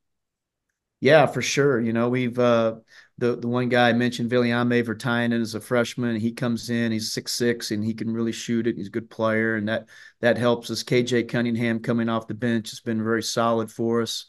Yeah, 1.00 1.25
for 1.25 1.40
sure. 1.40 1.81
You 1.81 1.94
know, 1.94 2.10
we've 2.10 2.38
uh 2.38 2.74
the 3.19 3.37
the 3.37 3.49
one 3.49 3.69
guy 3.69 3.89
I 3.89 3.93
mentioned, 3.93 4.31
Viljami 4.31 4.85
Vartiainen, 4.85 5.41
is 5.41 5.55
a 5.55 5.61
freshman. 5.61 6.17
He 6.17 6.33
comes 6.33 6.71
in, 6.71 6.91
he's 6.91 7.13
six 7.13 7.33
six, 7.33 7.71
and 7.71 7.85
he 7.85 7.94
can 7.94 8.13
really 8.13 8.33
shoot 8.33 8.67
it. 8.67 8.77
He's 8.77 8.89
a 8.89 8.91
good 8.91 9.09
player, 9.09 9.55
and 9.55 9.69
that 9.69 9.89
that 10.21 10.37
helps 10.37 10.71
us. 10.71 10.83
KJ 10.83 11.29
Cunningham 11.29 11.81
coming 11.81 12.09
off 12.09 12.27
the 12.27 12.35
bench 12.35 12.71
has 12.71 12.81
been 12.81 13.03
very 13.03 13.23
solid 13.23 13.71
for 13.71 14.03
us. 14.03 14.27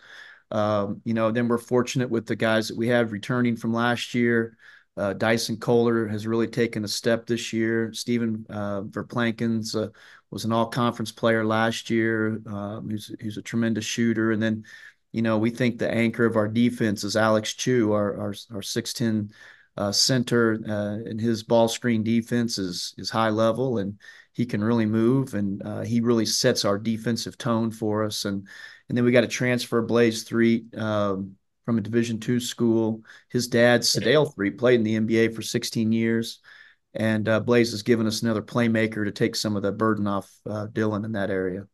Um, 0.51 1.01
you 1.03 1.15
know, 1.15 1.31
then 1.31 1.47
we're 1.47 1.57
fortunate 1.57 2.09
with 2.09 2.27
the 2.27 2.35
guys 2.35 2.67
that 2.67 2.77
we 2.77 2.87
have 2.89 3.11
returning 3.11 3.55
from 3.55 3.73
last 3.73 4.13
year. 4.13 4.57
Uh, 4.97 5.13
Dyson 5.13 5.57
Koehler 5.57 6.09
has 6.09 6.27
really 6.27 6.47
taken 6.47 6.85
a 6.85 6.87
step 6.87 7.25
this 7.25 7.51
year. 7.51 7.91
Stephen 7.91 8.45
uh, 8.49 8.81
Verplanckens 8.83 9.75
uh, 9.75 9.89
was 10.29 10.45
an 10.45 10.53
all-conference 10.53 11.11
player 11.11 11.43
last 11.43 11.89
year. 11.89 12.39
Um, 12.45 12.89
who's 12.89 13.13
who's 13.19 13.37
a 13.37 13.41
tremendous 13.41 13.83
shooter, 13.83 14.31
and 14.31 14.41
then 14.41 14.63
you 15.15 15.21
know, 15.21 15.37
we 15.37 15.49
think 15.49 15.77
the 15.77 15.89
anchor 15.89 16.25
of 16.25 16.35
our 16.35 16.49
defense 16.49 17.05
is 17.05 17.15
Alex 17.15 17.53
Tew, 17.53 17.93
our 17.93 18.19
our 18.19 18.33
our 18.53 18.61
six 18.61 18.91
ten 18.91 19.31
uh, 19.77 19.93
center, 19.93 20.59
uh, 20.67 21.09
and 21.09 21.21
his 21.21 21.41
ball 21.41 21.69
screen 21.69 22.03
defense 22.03 22.57
is 22.57 22.93
is 22.97 23.09
high 23.09 23.29
level, 23.29 23.77
and 23.77 23.97
he 24.33 24.45
can 24.45 24.61
really 24.61 24.85
move, 24.85 25.33
and 25.33 25.65
uh, 25.65 25.83
he 25.83 26.01
really 26.01 26.25
sets 26.25 26.65
our 26.65 26.77
defensive 26.77 27.37
tone 27.37 27.71
for 27.71 28.03
us. 28.03 28.25
And 28.25 28.45
and 28.89 28.97
then 28.97 29.05
we 29.05 29.13
got 29.13 29.21
to 29.21 29.27
transfer 29.27 29.81
Blaise 29.81 30.25
Threatt 30.25 30.77
um, 30.77 31.37
from 31.63 31.77
a 31.77 31.81
Division 31.81 32.19
two 32.19 32.41
school. 32.41 33.01
His 33.29 33.47
dad, 33.47 33.83
Sedale 33.83 34.35
Threatt, 34.35 34.57
played 34.57 34.81
in 34.81 34.83
the 34.83 34.99
NBA 34.99 35.33
for 35.33 35.41
16 35.41 35.93
years, 35.93 36.39
and 36.93 37.29
uh, 37.29 37.39
Blaise 37.39 37.71
has 37.71 37.83
given 37.83 38.05
us 38.05 38.21
another 38.21 38.41
playmaker 38.41 39.05
to 39.05 39.13
take 39.13 39.37
some 39.37 39.55
of 39.55 39.63
the 39.63 39.71
burden 39.71 40.07
off 40.07 40.29
uh, 40.45 40.67
Dillon 40.67 41.05
in 41.05 41.13
that 41.13 41.29
area. 41.29 41.67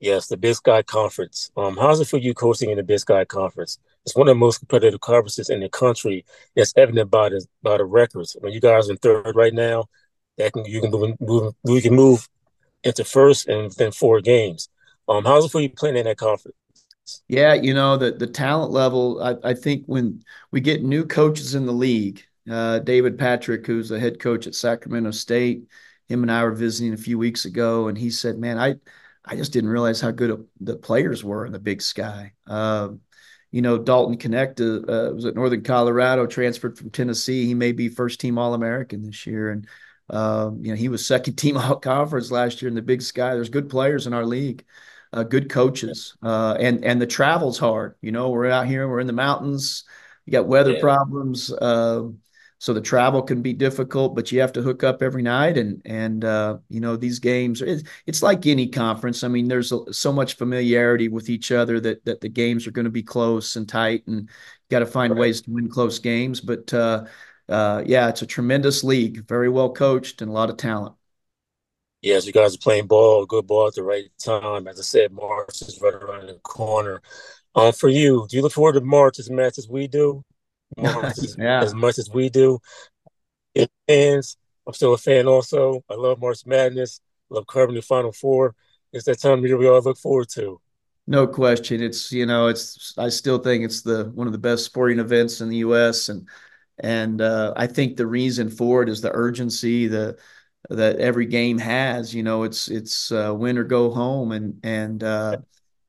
Yes, 0.00 0.26
the 0.26 0.36
Big 0.36 0.54
Sky 0.54 0.82
Conference. 0.82 1.50
Um, 1.56 1.76
how's 1.76 2.00
it 2.00 2.08
for 2.08 2.18
you 2.18 2.34
coaching 2.34 2.70
in 2.70 2.76
the 2.76 2.82
Big 2.82 2.98
Sky 2.98 3.24
Conference? 3.24 3.78
It's 4.04 4.14
one 4.14 4.28
of 4.28 4.34
the 4.34 4.38
most 4.38 4.58
competitive 4.58 5.00
conferences 5.00 5.48
in 5.48 5.60
the 5.60 5.68
country. 5.68 6.24
That's 6.54 6.74
evident 6.76 7.10
by 7.10 7.30
the 7.30 7.46
by 7.62 7.78
the 7.78 7.84
records. 7.84 8.36
When 8.40 8.52
you 8.52 8.60
guys 8.60 8.88
are 8.88 8.92
in 8.92 8.98
third 8.98 9.34
right 9.34 9.54
now, 9.54 9.86
that 10.36 10.52
can 10.52 10.64
you 10.66 10.80
can 10.80 10.90
move, 10.90 11.14
move 11.20 11.54
you 11.64 11.80
can 11.80 11.94
move 11.94 12.28
into 12.82 13.04
first 13.04 13.48
and 13.48 13.64
within 13.64 13.92
four 13.92 14.20
games. 14.20 14.68
Um, 15.08 15.24
how's 15.24 15.46
it 15.46 15.50
for 15.50 15.60
you 15.60 15.70
playing 15.70 15.96
in 15.96 16.04
that 16.04 16.18
conference? 16.18 16.56
Yeah, 17.28 17.54
you 17.54 17.74
know, 17.74 17.96
the 17.96 18.12
the 18.12 18.26
talent 18.26 18.72
level, 18.72 19.22
I, 19.22 19.50
I 19.50 19.54
think 19.54 19.84
when 19.86 20.22
we 20.50 20.60
get 20.60 20.82
new 20.82 21.04
coaches 21.06 21.54
in 21.54 21.66
the 21.66 21.72
league, 21.72 22.22
uh, 22.50 22.80
David 22.80 23.18
Patrick, 23.18 23.66
who's 23.66 23.88
the 23.88 24.00
head 24.00 24.18
coach 24.20 24.46
at 24.46 24.54
Sacramento 24.54 25.10
State. 25.12 25.64
Him 26.08 26.22
and 26.22 26.30
I 26.30 26.44
were 26.44 26.52
visiting 26.52 26.92
a 26.92 26.98
few 26.98 27.18
weeks 27.18 27.46
ago, 27.46 27.88
and 27.88 27.96
he 27.96 28.10
said, 28.10 28.38
"Man, 28.38 28.58
I 28.58 28.76
I 29.24 29.36
just 29.36 29.52
didn't 29.52 29.70
realize 29.70 30.00
how 30.00 30.10
good 30.10 30.46
the 30.60 30.76
players 30.76 31.24
were 31.24 31.46
in 31.46 31.52
the 31.52 31.58
Big 31.58 31.82
Sky." 31.82 32.32
Um, 32.46 33.00
you 33.50 33.62
know, 33.62 33.78
Dalton 33.78 34.16
Knecht 34.18 34.60
uh, 34.60 35.14
was 35.14 35.24
at 35.24 35.36
Northern 35.36 35.62
Colorado, 35.62 36.26
transferred 36.26 36.76
from 36.76 36.90
Tennessee. 36.90 37.46
He 37.46 37.54
may 37.54 37.70
be 37.70 37.88
first 37.88 38.20
team 38.20 38.36
All 38.36 38.52
American 38.52 39.02
this 39.02 39.26
year, 39.26 39.50
and 39.50 39.68
um, 40.10 40.58
you 40.64 40.70
know 40.70 40.76
he 40.76 40.88
was 40.88 41.06
second 41.06 41.34
team 41.36 41.56
All 41.56 41.76
Conference 41.76 42.30
last 42.30 42.60
year 42.60 42.68
in 42.68 42.74
the 42.74 42.82
Big 42.82 43.00
Sky. 43.00 43.34
There's 43.34 43.48
good 43.48 43.70
players 43.70 44.06
in 44.06 44.12
our 44.12 44.26
league, 44.26 44.64
uh, 45.12 45.22
good 45.22 45.48
coaches, 45.48 46.16
uh, 46.22 46.56
and 46.58 46.84
and 46.84 47.00
the 47.00 47.06
travel's 47.06 47.58
hard. 47.58 47.94
You 48.00 48.10
know, 48.10 48.30
we're 48.30 48.50
out 48.50 48.66
here, 48.66 48.88
we're 48.88 49.00
in 49.00 49.06
the 49.06 49.12
mountains. 49.12 49.84
You 50.26 50.32
got 50.32 50.48
weather 50.48 50.72
yeah. 50.72 50.80
problems. 50.80 51.52
Uh, 51.52 52.08
so 52.64 52.72
the 52.72 52.80
travel 52.80 53.20
can 53.20 53.42
be 53.42 53.52
difficult, 53.52 54.14
but 54.14 54.32
you 54.32 54.40
have 54.40 54.54
to 54.54 54.62
hook 54.62 54.82
up 54.82 55.02
every 55.02 55.20
night. 55.20 55.58
And 55.58 55.82
and 55.84 56.24
uh, 56.24 56.56
you 56.70 56.80
know 56.80 56.96
these 56.96 57.18
games, 57.18 57.60
it's, 57.60 57.82
it's 58.06 58.22
like 58.22 58.46
any 58.46 58.68
conference. 58.68 59.22
I 59.22 59.28
mean, 59.28 59.48
there's 59.48 59.70
a, 59.70 59.92
so 59.92 60.10
much 60.10 60.38
familiarity 60.38 61.08
with 61.08 61.28
each 61.28 61.52
other 61.52 61.78
that 61.80 62.06
that 62.06 62.22
the 62.22 62.30
games 62.30 62.66
are 62.66 62.70
going 62.70 62.86
to 62.86 62.90
be 62.90 63.02
close 63.02 63.56
and 63.56 63.68
tight, 63.68 64.06
and 64.06 64.30
got 64.70 64.78
to 64.78 64.86
find 64.86 65.12
right. 65.12 65.20
ways 65.20 65.42
to 65.42 65.50
win 65.50 65.68
close 65.68 65.98
games. 65.98 66.40
But 66.40 66.72
uh, 66.72 67.04
uh, 67.50 67.82
yeah, 67.84 68.08
it's 68.08 68.22
a 68.22 68.26
tremendous 68.26 68.82
league, 68.82 69.28
very 69.28 69.50
well 69.50 69.70
coached, 69.70 70.22
and 70.22 70.30
a 70.30 70.34
lot 70.34 70.48
of 70.48 70.56
talent. 70.56 70.94
Yes, 72.00 72.24
you 72.24 72.32
guys 72.32 72.54
are 72.54 72.58
playing 72.58 72.86
ball, 72.86 73.26
good 73.26 73.46
ball 73.46 73.66
at 73.66 73.74
the 73.74 73.82
right 73.82 74.08
time. 74.18 74.68
As 74.68 74.78
I 74.78 74.82
said, 74.82 75.12
March 75.12 75.60
is 75.60 75.82
right 75.82 75.92
around 75.92 76.28
the 76.28 76.34
corner. 76.42 77.02
Um, 77.54 77.74
for 77.74 77.90
you, 77.90 78.26
do 78.30 78.38
you 78.38 78.42
look 78.42 78.52
forward 78.52 78.72
to 78.72 78.80
March 78.80 79.18
as 79.18 79.28
much 79.28 79.58
as 79.58 79.68
we 79.68 79.86
do? 79.86 80.24
March 80.76 81.16
yeah. 81.38 81.62
as 81.62 81.74
much 81.74 81.98
as 81.98 82.10
we 82.10 82.28
do. 82.28 82.58
It 83.54 83.70
fans, 83.88 84.36
I'm 84.66 84.74
still 84.74 84.94
a 84.94 84.98
fan 84.98 85.26
also. 85.26 85.82
I 85.88 85.94
love 85.94 86.20
March 86.20 86.44
Madness, 86.46 87.00
love 87.30 87.46
covering 87.46 87.76
the 87.76 87.82
Final 87.82 88.12
Four. 88.12 88.54
It's 88.92 89.04
that 89.04 89.20
time 89.20 89.38
of 89.38 89.44
year 89.44 89.56
we 89.56 89.68
all 89.68 89.82
look 89.82 89.98
forward 89.98 90.28
to. 90.30 90.60
No 91.06 91.26
question. 91.26 91.82
It's 91.82 92.10
you 92.10 92.26
know, 92.26 92.48
it's 92.48 92.94
I 92.96 93.08
still 93.08 93.38
think 93.38 93.64
it's 93.64 93.82
the 93.82 94.10
one 94.14 94.26
of 94.26 94.32
the 94.32 94.38
best 94.38 94.64
sporting 94.64 94.98
events 94.98 95.40
in 95.40 95.48
the 95.48 95.58
US 95.58 96.08
and 96.08 96.28
and 96.78 97.20
uh, 97.20 97.52
I 97.56 97.66
think 97.66 97.96
the 97.96 98.06
reason 98.06 98.50
for 98.50 98.82
it 98.82 98.88
is 98.88 99.00
the 99.00 99.12
urgency 99.12 99.86
the 99.86 100.18
that 100.70 100.96
every 100.96 101.26
game 101.26 101.58
has. 101.58 102.14
You 102.14 102.22
know, 102.22 102.42
it's 102.44 102.68
it's 102.68 103.12
uh, 103.12 103.34
win 103.36 103.58
or 103.58 103.64
go 103.64 103.90
home 103.90 104.32
and 104.32 104.58
and 104.62 105.02
uh, 105.02 105.38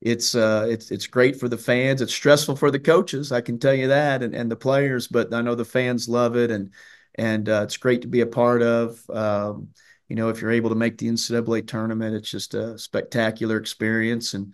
it's 0.06 0.36
uh 0.36 0.68
it's 0.70 0.92
it's 0.92 1.08
great 1.08 1.40
for 1.40 1.50
the 1.50 1.58
fans. 1.58 2.00
It's 2.02 2.14
stressful 2.14 2.56
for 2.58 2.70
the 2.72 2.80
coaches, 2.80 3.32
I 3.32 3.42
can 3.42 3.58
tell 3.60 3.74
you 3.74 3.88
that, 3.88 4.22
and 4.24 4.36
and 4.36 4.52
the 4.52 4.56
players. 4.56 5.08
But 5.08 5.34
I 5.34 5.42
know 5.42 5.56
the 5.56 5.66
fans 5.66 6.08
love 6.08 6.36
it, 6.38 6.52
and 6.52 6.72
and 7.16 7.50
uh, 7.50 7.62
it's 7.64 7.78
great 7.78 8.04
to 8.04 8.08
be 8.08 8.22
a 8.22 8.28
part 8.28 8.62
of. 8.62 9.10
Um, 9.10 9.70
you 10.08 10.16
know, 10.16 10.30
if 10.30 10.42
you're 10.42 10.52
able 10.52 10.70
to 10.70 10.76
make 10.76 11.00
the 11.00 11.08
NCAA 11.08 11.62
tournament, 11.64 12.16
it's 12.16 12.30
just 12.30 12.54
a 12.54 12.78
spectacular 12.78 13.58
experience, 13.58 14.36
and 14.36 14.54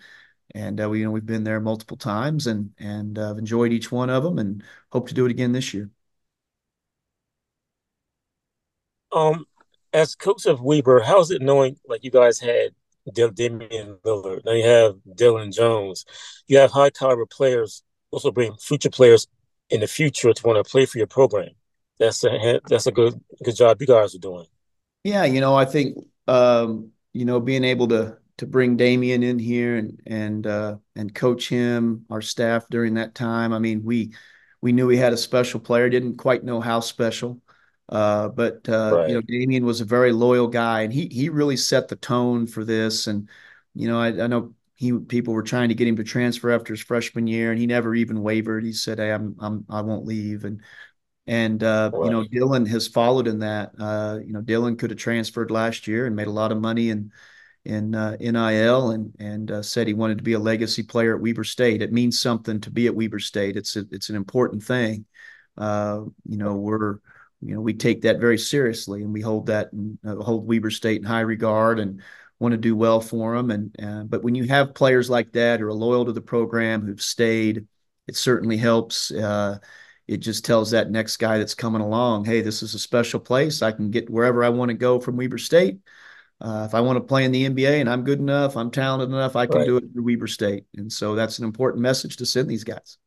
and 0.55 0.81
uh, 0.81 0.89
we 0.89 0.99
you 0.99 1.05
know 1.05 1.11
we've 1.11 1.25
been 1.25 1.43
there 1.43 1.59
multiple 1.59 1.97
times, 1.97 2.47
and 2.47 2.71
and 2.79 3.19
uh, 3.19 3.35
enjoyed 3.37 3.73
each 3.73 3.91
one 3.91 4.09
of 4.09 4.23
them, 4.23 4.39
and 4.39 4.63
hope 4.91 5.09
to 5.09 5.13
do 5.13 5.25
it 5.25 5.31
again 5.31 5.51
this 5.51 5.73
year. 5.73 5.89
Um, 9.11 9.45
as 9.93 10.15
coach 10.15 10.45
of 10.45 10.61
Weber, 10.61 11.01
how's 11.01 11.31
it 11.31 11.41
knowing 11.41 11.77
like 11.87 12.03
you 12.03 12.11
guys 12.11 12.39
had 12.39 12.73
Damian 13.13 13.97
Lillard. 14.05 14.41
Now 14.45 14.53
you 14.53 14.65
have 14.65 14.95
Dillon 15.15 15.51
Jones. 15.51 16.05
You 16.47 16.57
have 16.57 16.71
high 16.71 16.89
caliber 16.89 17.25
players. 17.25 17.83
Also 18.11 18.31
bring 18.31 18.55
future 18.57 18.89
players 18.89 19.27
in 19.69 19.79
the 19.79 19.87
future 19.87 20.33
to 20.33 20.47
want 20.47 20.63
to 20.63 20.69
play 20.69 20.85
for 20.85 20.97
your 20.97 21.07
program. 21.07 21.49
That's 21.99 22.23
a 22.23 22.59
that's 22.67 22.87
a 22.87 22.91
good 22.91 23.19
good 23.43 23.55
job 23.55 23.79
you 23.79 23.87
guys 23.87 24.15
are 24.15 24.19
doing. 24.19 24.45
Yeah, 25.03 25.23
you 25.23 25.39
know, 25.39 25.55
I 25.55 25.65
think 25.65 25.97
um, 26.27 26.91
you 27.13 27.25
know 27.25 27.39
being 27.39 27.63
able 27.63 27.87
to 27.89 28.17
to 28.37 28.47
bring 28.47 28.75
Damian 28.75 29.21
in 29.21 29.37
here 29.37 29.75
and 29.77 29.99
and 30.07 30.47
uh, 30.47 30.77
and 30.95 31.13
coach 31.13 31.47
him, 31.47 32.05
our 32.09 32.21
staff 32.21 32.65
during 32.69 32.95
that 32.95 33.13
time. 33.13 33.53
I 33.53 33.59
mean, 33.59 33.83
we 33.83 34.13
we 34.61 34.71
knew 34.71 34.87
we 34.87 34.97
had 34.97 35.13
a 35.13 35.17
special 35.17 35.59
player. 35.59 35.89
Didn't 35.89 36.17
quite 36.17 36.43
know 36.43 36.59
how 36.59 36.79
special. 36.79 37.39
Uh, 37.89 38.29
but 38.29 38.67
uh, 38.69 38.91
right. 38.95 39.09
you 39.09 39.15
know, 39.15 39.21
Damian 39.21 39.65
was 39.65 39.81
a 39.81 39.85
very 39.85 40.11
loyal 40.11 40.47
guy, 40.47 40.81
and 40.81 40.93
he 40.93 41.07
he 41.07 41.29
really 41.29 41.57
set 41.57 41.87
the 41.87 41.95
tone 41.95 42.47
for 42.47 42.63
this. 42.63 43.07
And 43.07 43.29
you 43.75 43.87
know, 43.87 43.99
I, 43.99 44.07
I 44.07 44.27
know 44.27 44.53
he 44.75 44.93
people 44.93 45.33
were 45.33 45.43
trying 45.43 45.69
to 45.69 45.75
get 45.75 45.87
him 45.87 45.97
to 45.97 46.03
transfer 46.03 46.51
after 46.51 46.73
his 46.73 46.81
freshman 46.81 47.27
year, 47.27 47.51
and 47.51 47.59
he 47.59 47.67
never 47.67 47.93
even 47.93 48.23
wavered. 48.23 48.63
He 48.63 48.73
said, 48.73 48.97
"Hey, 48.97 49.11
I'm 49.11 49.35
I'm 49.39 49.65
I 49.69 49.81
won't 49.81 50.05
leave." 50.05 50.45
And 50.45 50.61
and 51.27 51.63
uh, 51.63 51.91
right. 51.93 52.05
you 52.05 52.11
know, 52.11 52.25
Dillon 52.25 52.65
has 52.65 52.87
followed 52.87 53.27
in 53.27 53.39
that. 53.39 53.73
Uh, 53.77 54.19
you 54.25 54.33
know, 54.33 54.41
Dillon 54.41 54.77
could 54.77 54.89
have 54.89 54.99
transferred 54.99 55.51
last 55.51 55.87
year 55.87 56.05
and 56.05 56.15
made 56.15 56.27
a 56.27 56.31
lot 56.31 56.51
of 56.51 56.59
money 56.59 56.89
in 56.89 57.11
in 57.63 57.93
uh, 57.93 58.17
NIL, 58.19 58.91
and 58.91 59.13
and 59.19 59.51
uh, 59.51 59.61
said 59.61 59.87
he 59.87 59.93
wanted 59.93 60.17
to 60.17 60.23
be 60.23 60.33
a 60.33 60.39
legacy 60.39 60.83
player 60.83 61.15
at 61.15 61.21
Weber 61.21 61.43
State. 61.43 61.81
It 61.81 61.93
means 61.93 62.19
something 62.19 62.59
to 62.61 62.71
be 62.71 62.87
at 62.87 62.95
Weber 62.95 63.19
State. 63.19 63.57
It's 63.57 63.75
a, 63.75 63.85
it's 63.91 64.09
an 64.09 64.15
important 64.15 64.63
thing. 64.63 65.05
Uh, 65.57 66.05
you 66.25 66.37
know, 66.37 66.55
we're 66.55 66.99
you 67.41 67.55
know 67.55 67.61
we 67.61 67.73
take 67.73 68.01
that 68.01 68.19
very 68.19 68.37
seriously 68.37 69.03
and 69.03 69.13
we 69.13 69.21
hold 69.21 69.47
that 69.47 69.71
and 69.73 69.97
uh, 70.05 70.15
hold 70.15 70.47
Weber 70.47 70.69
State 70.69 71.01
in 71.01 71.07
high 71.07 71.21
regard 71.21 71.79
and 71.79 72.01
want 72.39 72.53
to 72.53 72.57
do 72.57 72.75
well 72.75 73.01
for 73.01 73.35
them 73.35 73.51
and 73.51 73.75
uh, 73.81 74.03
but 74.03 74.23
when 74.23 74.35
you 74.35 74.45
have 74.45 74.73
players 74.73 75.09
like 75.09 75.31
that 75.33 75.59
who 75.59 75.65
are 75.67 75.73
loyal 75.73 76.05
to 76.05 76.11
the 76.11 76.21
program 76.21 76.85
who've 76.85 77.01
stayed 77.01 77.67
it 78.07 78.15
certainly 78.15 78.57
helps 78.57 79.11
uh, 79.11 79.57
it 80.07 80.17
just 80.17 80.43
tells 80.43 80.71
that 80.71 80.91
next 80.91 81.17
guy 81.17 81.37
that's 81.37 81.53
coming 81.53 81.81
along 81.81 82.25
hey 82.25 82.41
this 82.41 82.63
is 82.63 82.73
a 82.73 82.79
special 82.79 83.19
place. 83.19 83.61
I 83.61 83.71
can 83.71 83.91
get 83.91 84.09
wherever 84.09 84.43
I 84.43 84.49
want 84.49 84.69
to 84.69 84.75
go 84.75 84.99
from 84.99 85.17
Weber 85.17 85.37
State. 85.37 85.79
Uh, 86.39 86.65
if 86.67 86.73
I 86.73 86.81
want 86.81 86.97
to 86.97 87.01
play 87.01 87.23
in 87.23 87.31
the 87.31 87.47
NBA 87.47 87.79
and 87.79 87.89
I'm 87.89 88.03
good 88.03 88.19
enough 88.19 88.57
I'm 88.57 88.71
talented 88.71 89.09
enough 89.09 89.35
I 89.35 89.45
can 89.45 89.59
right. 89.59 89.67
do 89.67 89.77
it 89.77 89.85
through 89.93 90.03
Weber 90.03 90.27
State. 90.27 90.65
And 90.75 90.91
so 90.91 91.15
that's 91.15 91.37
an 91.39 91.45
important 91.45 91.81
message 91.81 92.17
to 92.17 92.25
send 92.25 92.49
these 92.49 92.63
guys. 92.63 92.97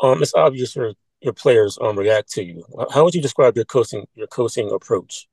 Um, 0.00 0.22
it's 0.22 0.34
obvious 0.34 0.74
for 0.74 0.92
your 1.20 1.32
players 1.32 1.78
um 1.80 1.98
react 1.98 2.30
to 2.32 2.42
you. 2.44 2.64
How 2.92 3.04
would 3.04 3.14
you 3.14 3.22
describe 3.22 3.56
your 3.56 3.64
coaching 3.64 4.06
your 4.14 4.28
coaching 4.28 4.70
approach? 4.70 5.28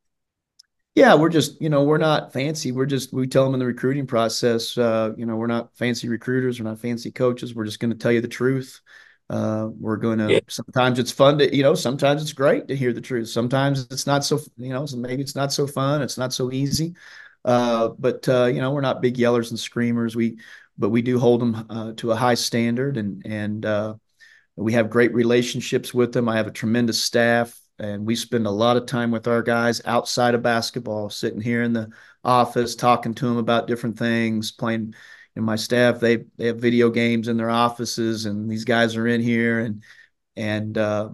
Yeah, 0.95 1.13
we're 1.15 1.29
just 1.29 1.61
you 1.61 1.69
know 1.69 1.83
we're 1.83 1.97
not 1.97 2.31
fancy. 2.31 2.71
We're 2.71 2.85
just 2.85 3.11
we 3.13 3.27
tell 3.27 3.43
them 3.43 3.53
in 3.53 3.59
the 3.59 3.65
recruiting 3.65 4.07
process. 4.07 4.77
Uh, 4.77 5.11
you 5.17 5.25
know 5.25 5.35
we're 5.35 5.47
not 5.47 5.75
fancy 5.75 6.07
recruiters. 6.07 6.59
We're 6.59 6.69
not 6.69 6.79
fancy 6.79 7.11
coaches. 7.11 7.53
We're 7.53 7.65
just 7.65 7.79
going 7.79 7.91
to 7.91 7.97
tell 7.97 8.13
you 8.13 8.21
the 8.21 8.29
truth. 8.29 8.79
Uh, 9.29 9.69
we're 9.77 9.97
going 9.97 10.19
to. 10.19 10.33
Yeah. 10.33 10.39
Sometimes 10.47 10.97
it's 10.97 11.11
fun 11.11 11.37
to 11.39 11.53
you 11.53 11.63
know. 11.63 11.75
Sometimes 11.75 12.21
it's 12.21 12.31
great 12.31 12.69
to 12.69 12.75
hear 12.77 12.93
the 12.93 13.01
truth. 13.01 13.27
Sometimes 13.27 13.87
it's 13.91 14.07
not 14.07 14.23
so 14.23 14.39
you 14.55 14.69
know. 14.69 14.87
Maybe 14.95 15.21
it's 15.21 15.35
not 15.35 15.51
so 15.51 15.67
fun. 15.67 16.01
It's 16.01 16.17
not 16.17 16.33
so 16.33 16.51
easy. 16.51 16.95
Uh, 17.43 17.89
but 17.99 18.27
uh, 18.29 18.45
you 18.45 18.61
know 18.61 18.71
we're 18.71 18.81
not 18.81 19.01
big 19.01 19.17
yellers 19.17 19.49
and 19.49 19.59
screamers. 19.59 20.15
We 20.15 20.39
but 20.77 20.89
we 20.89 21.01
do 21.01 21.19
hold 21.19 21.41
them 21.41 21.65
uh, 21.69 21.93
to 21.97 22.11
a 22.11 22.15
high 22.15 22.35
standard 22.35 22.95
and 22.95 23.21
and 23.25 23.65
uh, 23.65 23.95
we 24.55 24.74
have 24.74 24.89
great 24.89 25.13
relationships 25.13 25.93
with 25.93 26.13
them. 26.13 26.29
I 26.29 26.38
have 26.38 26.47
a 26.47 26.51
tremendous 26.51 27.01
staff, 27.01 27.59
and 27.77 28.05
we 28.05 28.15
spend 28.15 28.47
a 28.47 28.51
lot 28.51 28.77
of 28.77 28.85
time 28.85 29.12
with 29.12 29.27
our 29.27 29.41
guys 29.41 29.81
outside 29.85 30.33
of 30.33 30.41
basketball, 30.41 31.09
sitting 31.09 31.41
here 31.41 31.62
in 31.62 31.74
the 31.74 31.89
office, 32.24 32.75
talking 32.75 33.13
to 33.15 33.25
them 33.25 33.38
about 33.38 33.67
different 33.67 33.97
things, 33.97 34.51
playing. 34.51 34.95
And 35.35 35.45
my 35.45 35.57
staff, 35.57 36.00
they 36.00 36.24
they 36.38 36.47
have 36.47 36.59
video 36.59 36.89
games 36.89 37.27
in 37.27 37.35
their 37.35 37.50
offices, 37.50 38.25
and 38.25 38.50
these 38.50 38.63
guys 38.63 38.95
are 38.95 39.07
in 39.07 39.21
here, 39.21 39.59
and 39.59 39.83
and 40.38 40.77
uh, 40.77 41.09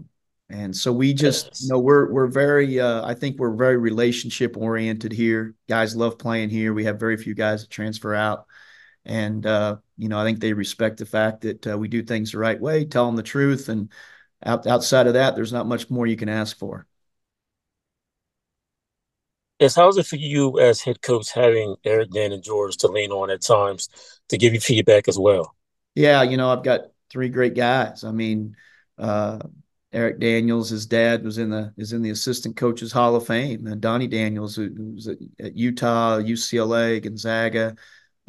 and 0.52 0.76
so 0.76 0.92
we 0.92 1.14
just 1.14 1.64
you 1.64 1.70
know 1.70 1.80
we're 1.80 2.12
we're 2.12 2.28
very 2.28 2.80
uh, 2.80 3.06
I 3.06 3.14
think 3.14 3.40
we're 3.40 3.56
very 3.56 3.78
relationship 3.78 4.58
oriented 4.58 5.12
here. 5.12 5.56
Guys 5.68 5.96
love 5.96 6.20
playing 6.20 6.50
here. 6.50 6.74
We 6.74 6.84
have 6.84 7.00
very 7.00 7.18
few 7.18 7.34
guys 7.34 7.62
that 7.62 7.70
transfer 7.70 8.14
out, 8.14 8.46
and 9.06 9.46
uh, 9.46 9.78
you 9.98 10.10
know, 10.10 10.20
I 10.20 10.24
think 10.24 10.40
they 10.40 10.54
respect 10.54 10.98
the 10.98 11.06
fact 11.06 11.42
that 11.42 11.68
uh, 11.68 11.78
we 11.78 11.88
do 11.88 12.04
things 12.04 12.32
the 12.32 12.40
right 12.40 12.60
way, 12.60 12.86
tell 12.86 13.06
them 13.06 13.16
the 13.16 13.24
truth, 13.24 13.70
and 13.70 13.92
out, 14.44 14.66
outside 14.68 15.08
of 15.08 15.14
that, 15.14 15.36
there's 15.36 15.54
not 15.54 15.68
much 15.68 15.90
more 15.90 16.08
you 16.08 16.18
can 16.18 16.30
ask 16.30 16.58
for. 16.58 16.88
Yes, 19.60 19.76
how's 19.76 19.98
it 19.98 20.08
for 20.08 20.16
you 20.16 20.60
as 20.60 20.82
head 20.82 21.04
coach 21.04 21.32
having 21.32 21.76
Eric 21.84 22.10
Dan 22.12 22.32
and 22.32 22.44
George 22.44 22.78
to 22.78 22.88
lean 22.88 23.12
on 23.12 23.30
at 23.30 23.44
times 23.44 23.90
to 24.30 24.38
give 24.38 24.56
you 24.56 24.60
feedback 24.60 25.08
as 25.08 25.20
well? 25.20 25.56
Yeah, 25.94 26.24
you 26.24 26.36
know, 26.38 26.50
I've 26.50 26.64
got 26.64 26.82
three 27.12 27.30
great 27.30 27.54
guys. 27.54 28.04
I 28.04 28.12
mean, 28.12 28.56
uh, 28.98 29.38
Eric 29.94 30.20
Daniels, 30.20 30.70
his 30.70 30.88
dad 30.88 31.24
was 31.24 31.38
in 31.38 31.50
the 31.50 31.74
is 31.78 31.94
in 31.94 32.02
the 32.02 32.10
assistant 32.10 32.56
coaches 32.56 32.92
Hall 32.92 33.16
of 33.16 33.28
Fame, 33.28 33.68
and 33.68 33.82
Donnie 33.82 34.08
Daniels, 34.08 34.56
who, 34.56 34.70
who 34.76 34.94
was 34.94 35.08
at, 35.08 35.18
at 35.40 35.56
Utah, 35.56 36.18
UCLA, 36.18 37.00
Gonzaga, 37.00 37.76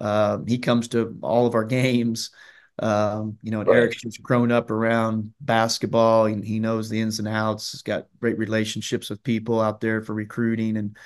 um, 0.02 0.46
he 0.46 0.58
comes 0.58 0.88
to 0.88 1.16
all 1.22 1.46
of 1.46 1.54
our 1.54 1.64
games. 1.64 2.30
Um, 2.78 3.38
you 3.42 3.52
know, 3.52 3.60
and 3.60 3.68
right. 3.68 3.76
Eric's 3.76 4.00
just 4.02 4.22
grown 4.22 4.50
up 4.50 4.70
around 4.70 5.32
basketball 5.40 6.26
and 6.26 6.44
he 6.44 6.58
knows 6.58 6.88
the 6.88 7.00
ins 7.00 7.20
and 7.20 7.28
outs. 7.28 7.72
He's 7.72 7.82
got 7.82 8.08
great 8.18 8.38
relationships 8.38 9.10
with 9.10 9.22
people 9.22 9.60
out 9.60 9.80
there 9.80 10.02
for 10.02 10.14
recruiting 10.14 10.76
and 10.76 10.96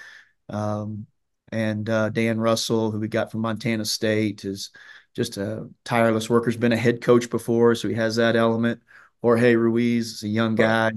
um, 0.48 1.06
and 1.52 1.88
uh, 1.90 2.08
Dan 2.08 2.40
Russell, 2.40 2.90
who 2.90 2.98
we 2.98 3.08
got 3.08 3.30
from 3.30 3.42
Montana 3.42 3.84
State, 3.84 4.44
is 4.44 4.70
just 5.14 5.36
a 5.36 5.68
tireless 5.84 6.30
worker. 6.30 6.50
He's 6.50 6.58
been 6.58 6.72
a 6.72 6.76
head 6.76 7.02
coach 7.02 7.28
before, 7.28 7.74
so 7.74 7.88
he 7.88 7.94
has 7.94 8.16
that 8.16 8.36
element. 8.36 8.80
Jorge 9.22 9.56
Ruiz 9.56 10.14
is 10.14 10.22
a 10.22 10.28
young 10.28 10.54
guy 10.54 10.92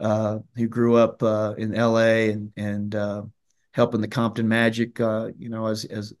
uh, 0.00 0.38
who 0.56 0.68
grew 0.68 0.96
up 0.96 1.22
uh, 1.22 1.54
in 1.58 1.74
L.A. 1.74 2.30
and 2.30 2.52
and 2.56 2.94
uh, 2.94 3.22
helping 3.72 4.00
the 4.00 4.08
Compton 4.08 4.48
Magic, 4.48 5.00
uh, 5.00 5.30
you 5.36 5.48
know, 5.48 5.66
as 5.66 5.84
as 5.84 6.14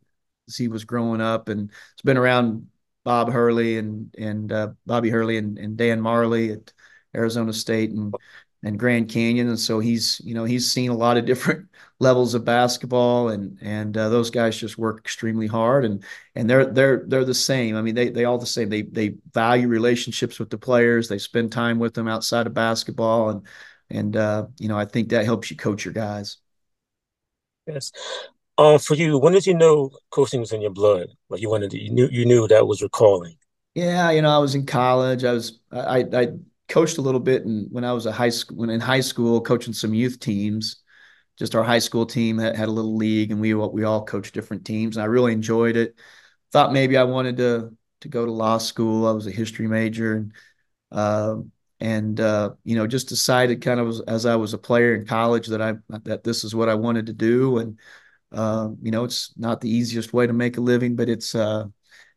as 0.48 0.56
he 0.56 0.68
was 0.68 0.84
growing 0.84 1.20
up, 1.20 1.48
and 1.48 1.70
it's 1.92 2.02
been 2.02 2.16
around 2.18 2.68
Bob 3.04 3.30
Hurley 3.32 3.78
and 3.78 4.14
and 4.18 4.52
uh, 4.52 4.70
Bobby 4.86 5.10
Hurley 5.10 5.36
and, 5.38 5.58
and 5.58 5.76
Dan 5.76 6.00
Majerle 6.00 6.52
at 6.54 6.72
Arizona 7.14 7.52
State 7.52 7.90
and 7.90 8.14
and 8.64 8.78
Grand 8.78 9.08
Canyon, 9.08 9.48
and 9.48 9.58
so 9.58 9.80
he's 9.80 10.20
you 10.24 10.34
know 10.34 10.44
he's 10.44 10.70
seen 10.70 10.90
a 10.90 10.94
lot 10.96 11.16
of 11.16 11.24
different 11.24 11.68
levels 12.00 12.34
of 12.34 12.44
basketball, 12.44 13.28
and 13.30 13.58
and 13.60 13.96
uh, 13.96 14.08
those 14.08 14.30
guys 14.30 14.56
just 14.56 14.78
work 14.78 14.98
extremely 14.98 15.46
hard, 15.46 15.84
and 15.84 16.04
and 16.36 16.48
they're 16.48 16.66
they're 16.66 17.04
they're 17.06 17.24
the 17.24 17.34
same. 17.34 17.76
I 17.76 17.82
mean, 17.82 17.94
they 17.94 18.10
they 18.10 18.24
all 18.24 18.38
the 18.38 18.46
same. 18.46 18.68
They 18.68 18.82
they 18.82 19.16
value 19.32 19.68
relationships 19.68 20.38
with 20.38 20.50
the 20.50 20.58
players. 20.58 21.08
They 21.08 21.18
spend 21.18 21.50
time 21.52 21.78
with 21.78 21.94
them 21.94 22.08
outside 22.08 22.46
of 22.46 22.54
basketball, 22.54 23.30
and 23.30 23.46
and 23.90 24.16
uh, 24.16 24.46
you 24.58 24.68
know 24.68 24.78
I 24.78 24.84
think 24.84 25.08
that 25.10 25.24
helps 25.24 25.50
you 25.50 25.56
coach 25.56 25.84
your 25.84 25.94
guys. 25.94 26.36
Yes. 27.66 27.92
Um, 28.58 28.78
for 28.78 28.94
you, 28.94 29.18
when 29.18 29.32
did 29.32 29.46
you 29.46 29.54
know 29.54 29.90
coaching 30.10 30.40
was 30.40 30.52
in 30.52 30.60
your 30.60 30.70
blood? 30.70 31.08
Like 31.28 31.40
you 31.40 31.48
wanted 31.48 31.70
to, 31.70 31.80
you 31.80 31.90
knew 31.90 32.08
you 32.10 32.26
knew 32.26 32.46
that 32.48 32.66
was 32.66 32.80
your 32.80 32.90
calling. 32.90 33.36
Yeah, 33.74 34.10
you 34.10 34.20
know, 34.20 34.30
I 34.30 34.38
was 34.38 34.54
in 34.54 34.66
college. 34.66 35.24
I 35.24 35.32
was 35.32 35.60
I 35.70 36.04
I 36.12 36.28
coached 36.68 36.98
a 36.98 37.02
little 37.02 37.20
bit 37.20 37.44
and 37.44 37.68
when 37.70 37.84
I 37.84 37.92
was 37.92 38.06
a 38.06 38.12
high 38.12 38.28
school 38.28 38.58
when 38.58 38.70
in 38.70 38.80
high 38.80 39.00
school 39.00 39.40
coaching 39.40 39.72
some 39.72 39.94
youth 39.94 40.20
teams. 40.20 40.76
Just 41.38 41.54
our 41.54 41.64
high 41.64 41.78
school 41.78 42.04
team 42.04 42.38
had, 42.38 42.54
had 42.56 42.68
a 42.68 42.72
little 42.72 42.94
league 42.94 43.32
and 43.32 43.40
we 43.40 43.54
we 43.54 43.84
all 43.84 44.04
coached 44.04 44.34
different 44.34 44.66
teams 44.66 44.96
and 44.96 45.02
I 45.02 45.06
really 45.06 45.32
enjoyed 45.32 45.76
it. 45.76 45.94
Thought 46.52 46.74
maybe 46.74 46.98
I 46.98 47.04
wanted 47.04 47.38
to 47.38 47.74
to 48.02 48.08
go 48.08 48.26
to 48.26 48.32
law 48.32 48.58
school. 48.58 49.06
I 49.06 49.12
was 49.12 49.26
a 49.26 49.30
history 49.30 49.66
major 49.66 50.14
and 50.14 50.32
uh, 50.92 51.36
and 51.80 52.20
uh, 52.20 52.50
you 52.64 52.76
know 52.76 52.86
just 52.86 53.08
decided 53.08 53.62
kind 53.62 53.80
of 53.80 53.88
as, 53.88 54.00
as, 54.02 54.26
I 54.26 54.36
was 54.36 54.52
a 54.52 54.58
player 54.58 54.94
in 54.94 55.06
college 55.06 55.46
that 55.48 55.62
I 55.62 55.74
that 56.04 56.22
this 56.22 56.44
is 56.44 56.54
what 56.54 56.68
I 56.68 56.74
wanted 56.74 57.06
to 57.06 57.14
do 57.14 57.58
and 57.58 57.78
uh, 58.32 58.70
you 58.82 58.90
know, 58.90 59.04
it's 59.04 59.32
not 59.36 59.60
the 59.60 59.70
easiest 59.70 60.12
way 60.12 60.26
to 60.26 60.32
make 60.32 60.56
a 60.56 60.60
living, 60.60 60.96
but 60.96 61.08
it's 61.08 61.34
uh, 61.34 61.66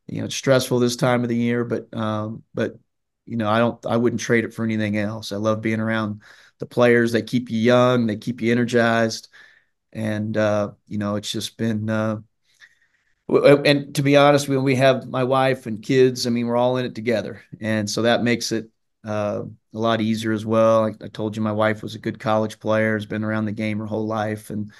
you 0.07 0.19
know, 0.19 0.25
it's 0.25 0.35
stressful 0.35 0.79
this 0.79 0.95
time 0.95 1.23
of 1.23 1.29
the 1.29 1.35
year. 1.35 1.63
But 1.63 1.93
um, 1.95 2.43
but 2.53 2.77
you 3.25 3.37
know, 3.37 3.49
I 3.49 3.59
don't, 3.59 3.83
I 3.85 3.97
wouldn't 3.97 4.21
trade 4.21 4.45
it 4.45 4.53
for 4.53 4.63
anything 4.63 4.97
else. 4.97 5.31
I 5.31 5.37
love 5.37 5.61
being 5.61 5.79
around 5.79 6.21
the 6.59 6.65
players. 6.65 7.11
They 7.11 7.21
keep 7.21 7.49
you 7.49 7.59
young, 7.59 8.05
they 8.05 8.17
keep 8.17 8.41
you 8.41 8.51
energized, 8.51 9.29
and 9.91 10.37
uh, 10.37 10.71
you 10.87 10.97
know, 10.97 11.15
it's 11.15 11.31
just 11.31 11.57
been. 11.57 11.89
Uh, 11.89 12.17
and 13.27 13.95
to 13.95 14.03
be 14.03 14.15
honest, 14.15 14.47
when 14.47 14.61
we 14.61 14.75
have 14.75 15.07
my 15.07 15.23
wife 15.23 15.65
and 15.65 15.81
kids, 15.81 16.27
I 16.27 16.29
mean, 16.29 16.45
we're 16.45 16.57
all 16.57 16.77
in 16.77 16.85
it 16.85 16.93
together, 16.93 17.41
and 17.59 17.89
so 17.89 18.03
that 18.03 18.23
makes 18.23 18.51
it 18.51 18.69
uh, 19.03 19.43
a 19.73 19.77
lot 19.77 20.01
easier 20.01 20.31
as 20.31 20.45
well. 20.45 20.85
I, 20.85 20.93
I, 21.03 21.07
told 21.07 21.35
you 21.35 21.41
my 21.41 21.51
wife 21.51 21.81
was 21.81 21.95
a 21.95 21.99
good 21.99 22.19
college 22.19 22.59
player, 22.59 22.95
has 22.95 23.05
been 23.05 23.23
around 23.23 23.45
the 23.45 23.51
game 23.51 23.79
her 23.79 23.85
whole 23.85 24.05
life, 24.05 24.51
and 24.51 24.71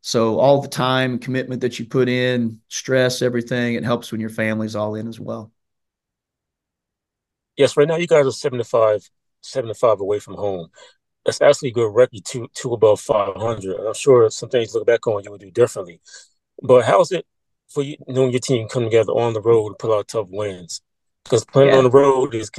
so 0.00 0.38
all 0.38 0.62
the 0.62 0.68
time, 0.68 1.18
commitment 1.18 1.60
that 1.62 1.78
you 1.78 1.86
put 1.86 2.08
in, 2.08 2.60
stress, 2.68 3.22
everything, 3.22 3.74
it 3.74 3.84
helps 3.84 4.12
when 4.12 4.20
your 4.20 4.30
family's 4.30 4.76
all 4.76 4.94
in 4.94 5.08
as 5.08 5.18
well. 5.18 5.52
Yes, 7.56 7.76
right 7.76 7.88
now 7.88 7.96
you 7.96 8.06
guys 8.06 8.24
are 8.24 8.30
75, 8.30 9.10
75 9.40 10.00
away 10.00 10.20
from 10.20 10.34
home. 10.34 10.68
That's 11.24 11.42
actually 11.42 11.70
a 11.70 11.72
good 11.72 11.94
record, 11.94 12.24
to 12.26 12.48
to 12.54 12.72
above 12.72 13.00
500. 13.00 13.86
I'm 13.86 13.94
sure 13.94 14.30
some 14.30 14.48
things 14.48 14.74
look 14.74 14.86
back 14.86 15.06
on 15.06 15.24
you 15.24 15.30
would 15.30 15.40
do 15.40 15.50
differently. 15.50 16.00
But 16.62 16.84
how's 16.84 17.12
it 17.12 17.26
for 17.68 17.82
you 17.82 17.96
knowing 18.06 18.30
your 18.30 18.40
team 18.40 18.68
come 18.68 18.84
together 18.84 19.12
on 19.12 19.34
the 19.34 19.42
road 19.42 19.70
to 19.70 19.74
pull 19.74 19.92
out 19.92 20.08
tough 20.08 20.28
wins? 20.30 20.80
Because 21.24 21.44
playing 21.44 21.70
yeah. 21.70 21.76
on 21.76 21.84
the 21.84 21.90
road 21.90 22.34
is 22.34 22.50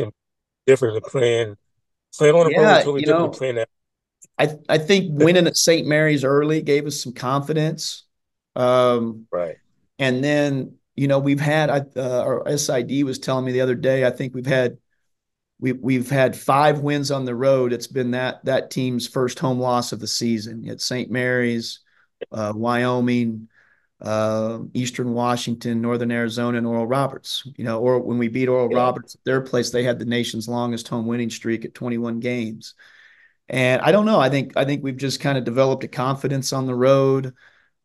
different 0.67 0.93
than 0.93 1.09
playing 1.09 1.55
playing 2.15 2.35
on 2.35 2.45
the 2.45 2.51
yeah, 2.51 2.59
road 2.59 2.77
is 2.77 2.83
totally 2.83 3.01
different 3.01 3.33
know, 3.33 3.37
playing 3.37 3.57
at 3.57 3.69
I 4.39 4.49
I 4.69 4.77
think 4.77 5.09
winning 5.11 5.47
at 5.47 5.57
St. 5.57 5.85
Mary's 5.85 6.23
early 6.23 6.61
gave 6.61 6.87
us 6.87 7.03
some 7.03 7.13
confidence. 7.13 8.05
Um, 8.55 9.27
right. 9.31 9.57
And 9.99 10.23
then 10.23 10.77
you 10.95 11.07
know 11.07 11.19
we've 11.19 11.39
had 11.39 11.69
uh, 11.69 12.21
our 12.23 12.57
SID 12.57 13.03
was 13.03 13.19
telling 13.19 13.45
me 13.45 13.51
the 13.51 13.61
other 13.61 13.75
day. 13.75 14.05
I 14.05 14.11
think 14.11 14.33
we've 14.33 14.45
had 14.45 14.77
we 15.59 15.73
we've 15.73 16.09
had 16.09 16.37
five 16.37 16.79
wins 16.79 17.11
on 17.11 17.25
the 17.25 17.35
road. 17.35 17.73
It's 17.73 17.87
been 17.87 18.11
that 18.11 18.43
that 18.45 18.71
team's 18.71 19.07
first 19.07 19.39
home 19.39 19.59
loss 19.59 19.91
of 19.91 19.99
the 19.99 20.07
season 20.07 20.67
at 20.69 20.81
St. 20.81 21.11
Mary's, 21.11 21.81
uh, 22.31 22.53
Wyoming, 22.55 23.49
uh, 24.01 24.59
Eastern 24.73 25.13
Washington, 25.13 25.81
Northern 25.81 26.11
Arizona, 26.11 26.57
and 26.57 26.67
Oral 26.67 26.87
Roberts. 26.87 27.45
You 27.57 27.65
know, 27.65 27.79
or 27.81 27.99
when 27.99 28.17
we 28.17 28.29
beat 28.29 28.47
Oral 28.47 28.71
yeah. 28.71 28.77
Roberts 28.77 29.15
at 29.15 29.23
their 29.25 29.41
place, 29.41 29.69
they 29.69 29.83
had 29.83 29.99
the 29.99 30.05
nation's 30.05 30.47
longest 30.47 30.87
home 30.87 31.07
winning 31.07 31.29
streak 31.29 31.65
at 31.65 31.73
21 31.73 32.21
games. 32.21 32.75
And 33.49 33.81
I 33.81 33.91
don't 33.91 34.05
know. 34.05 34.19
I 34.19 34.29
think 34.29 34.55
I 34.55 34.65
think 34.65 34.83
we've 34.83 34.97
just 34.97 35.19
kind 35.19 35.37
of 35.37 35.43
developed 35.43 35.83
a 35.83 35.87
confidence 35.87 36.53
on 36.53 36.67
the 36.67 36.75
road. 36.75 37.33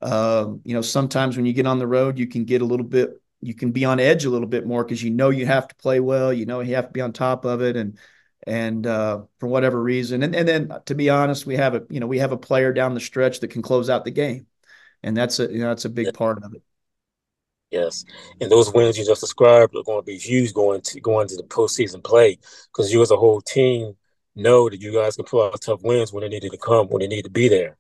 Uh, 0.00 0.52
you 0.64 0.74
know, 0.74 0.82
sometimes 0.82 1.36
when 1.36 1.46
you 1.46 1.54
get 1.54 1.66
on 1.66 1.78
the 1.78 1.86
road, 1.86 2.18
you 2.18 2.26
can 2.26 2.44
get 2.44 2.60
a 2.60 2.66
little 2.66 2.86
bit, 2.86 3.20
you 3.40 3.54
can 3.54 3.72
be 3.72 3.84
on 3.86 3.98
edge 3.98 4.26
a 4.26 4.30
little 4.30 4.46
bit 4.46 4.66
more 4.66 4.84
because 4.84 5.02
you 5.02 5.10
know 5.10 5.30
you 5.30 5.46
have 5.46 5.66
to 5.68 5.74
play 5.76 6.00
well. 6.00 6.32
You 6.32 6.44
know 6.44 6.60
you 6.60 6.74
have 6.74 6.88
to 6.88 6.92
be 6.92 7.00
on 7.00 7.12
top 7.12 7.46
of 7.46 7.62
it, 7.62 7.76
and 7.76 7.98
and 8.46 8.86
uh, 8.86 9.22
for 9.40 9.46
whatever 9.46 9.82
reason, 9.82 10.22
and 10.22 10.36
and 10.36 10.46
then 10.46 10.70
to 10.84 10.94
be 10.94 11.08
honest, 11.08 11.46
we 11.46 11.56
have 11.56 11.74
a 11.74 11.82
you 11.88 12.00
know 12.00 12.06
we 12.06 12.18
have 12.18 12.32
a 12.32 12.36
player 12.36 12.72
down 12.72 12.92
the 12.92 13.00
stretch 13.00 13.40
that 13.40 13.48
can 13.48 13.62
close 13.62 13.88
out 13.88 14.04
the 14.04 14.10
game, 14.10 14.46
and 15.02 15.16
that's 15.16 15.40
a 15.40 15.50
you 15.50 15.60
know 15.60 15.68
that's 15.68 15.86
a 15.86 15.90
big 15.90 16.12
part 16.12 16.42
of 16.42 16.52
it. 16.54 16.62
Yes, 17.70 18.04
and 18.40 18.52
those 18.52 18.72
wins 18.72 18.98
you 18.98 19.04
just 19.06 19.22
described 19.22 19.74
are 19.74 19.82
going 19.82 19.98
to 19.98 20.06
be 20.06 20.18
huge 20.18 20.52
going 20.52 20.82
to 20.82 21.00
going 21.00 21.26
to 21.28 21.36
the 21.36 21.42
postseason 21.42 22.04
play 22.04 22.38
because 22.72 22.92
you 22.92 23.00
as 23.00 23.10
a 23.10 23.16
whole 23.16 23.40
team 23.40 23.96
know 24.36 24.68
that 24.68 24.80
you 24.80 24.92
guys 24.92 25.16
can 25.16 25.24
pull 25.24 25.42
out 25.42 25.60
tough 25.60 25.82
wins 25.82 26.12
when 26.12 26.22
they 26.22 26.28
needed 26.28 26.52
to 26.52 26.58
come, 26.58 26.88
when 26.88 27.00
they 27.00 27.08
need 27.08 27.22
to 27.22 27.30
be 27.30 27.48
there. 27.48 27.76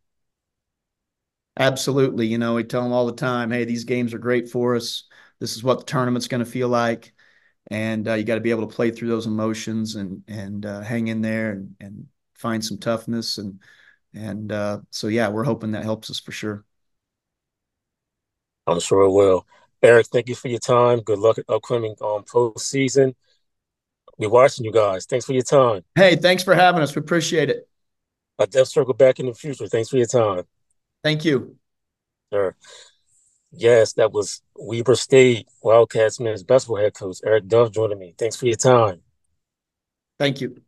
Absolutely. 1.56 2.26
You 2.26 2.38
know, 2.38 2.54
we 2.54 2.64
tell 2.64 2.82
them 2.82 2.92
all 2.92 3.06
the 3.06 3.12
time, 3.12 3.50
hey, 3.50 3.64
these 3.64 3.84
games 3.84 4.12
are 4.12 4.18
great 4.18 4.48
for 4.48 4.74
us. 4.74 5.04
This 5.38 5.56
is 5.56 5.62
what 5.62 5.78
the 5.78 5.84
tournament's 5.84 6.28
going 6.28 6.44
to 6.44 6.50
feel 6.50 6.68
like. 6.68 7.12
And 7.70 8.06
uh, 8.08 8.14
you 8.14 8.24
got 8.24 8.34
to 8.34 8.40
be 8.40 8.50
able 8.50 8.66
to 8.66 8.74
play 8.74 8.90
through 8.90 9.08
those 9.08 9.26
emotions 9.26 9.94
and 9.94 10.22
and 10.28 10.66
uh, 10.66 10.80
hang 10.80 11.08
in 11.08 11.22
there 11.22 11.52
and, 11.52 11.76
and 11.80 12.06
find 12.34 12.62
some 12.62 12.78
toughness 12.78 13.38
and 13.38 13.60
and 14.12 14.52
uh, 14.52 14.80
so 14.90 15.08
yeah, 15.08 15.28
we're 15.28 15.44
hoping 15.44 15.72
that 15.72 15.82
helps 15.82 16.10
us 16.10 16.20
for 16.20 16.32
sure. 16.32 16.64
I'm 18.66 18.80
sure 18.80 19.02
it 19.02 19.10
will. 19.12 19.46
Eric, 19.82 20.06
thank 20.06 20.28
you 20.28 20.34
for 20.34 20.48
your 20.48 20.60
time. 20.60 21.00
Good 21.00 21.18
luck 21.18 21.38
at 21.38 21.44
upcoming 21.48 21.94
um, 22.00 22.24
postseason. 22.24 23.14
We're 24.18 24.30
watching 24.30 24.64
you 24.64 24.72
guys. 24.72 25.06
Thanks 25.06 25.26
for 25.26 25.32
your 25.32 25.42
time. 25.42 25.82
Hey, 25.94 26.16
thanks 26.16 26.42
for 26.42 26.54
having 26.54 26.82
us. 26.82 26.94
We 26.94 27.00
appreciate 27.00 27.50
it. 27.50 27.68
I'll 28.38 28.46
definitely 28.46 28.66
circle 28.66 28.94
back 28.94 29.20
in 29.20 29.26
the 29.26 29.34
future. 29.34 29.66
Thanks 29.66 29.88
for 29.88 29.96
your 29.96 30.06
time. 30.06 30.44
Thank 31.02 31.24
you. 31.24 31.56
Sure. 32.32 32.56
Yes, 33.52 33.92
that 33.94 34.12
was 34.12 34.42
Weber 34.56 34.96
State 34.96 35.46
Wildcats 35.62 36.18
men's 36.18 36.42
basketball 36.42 36.78
head 36.78 36.94
coach 36.94 37.18
Eric 37.24 37.44
Duft 37.44 37.72
joining 37.72 37.98
me. 37.98 38.14
Thanks 38.18 38.36
for 38.36 38.46
your 38.46 38.56
time. 38.56 39.00
Thank 40.18 40.40
you. 40.40 40.63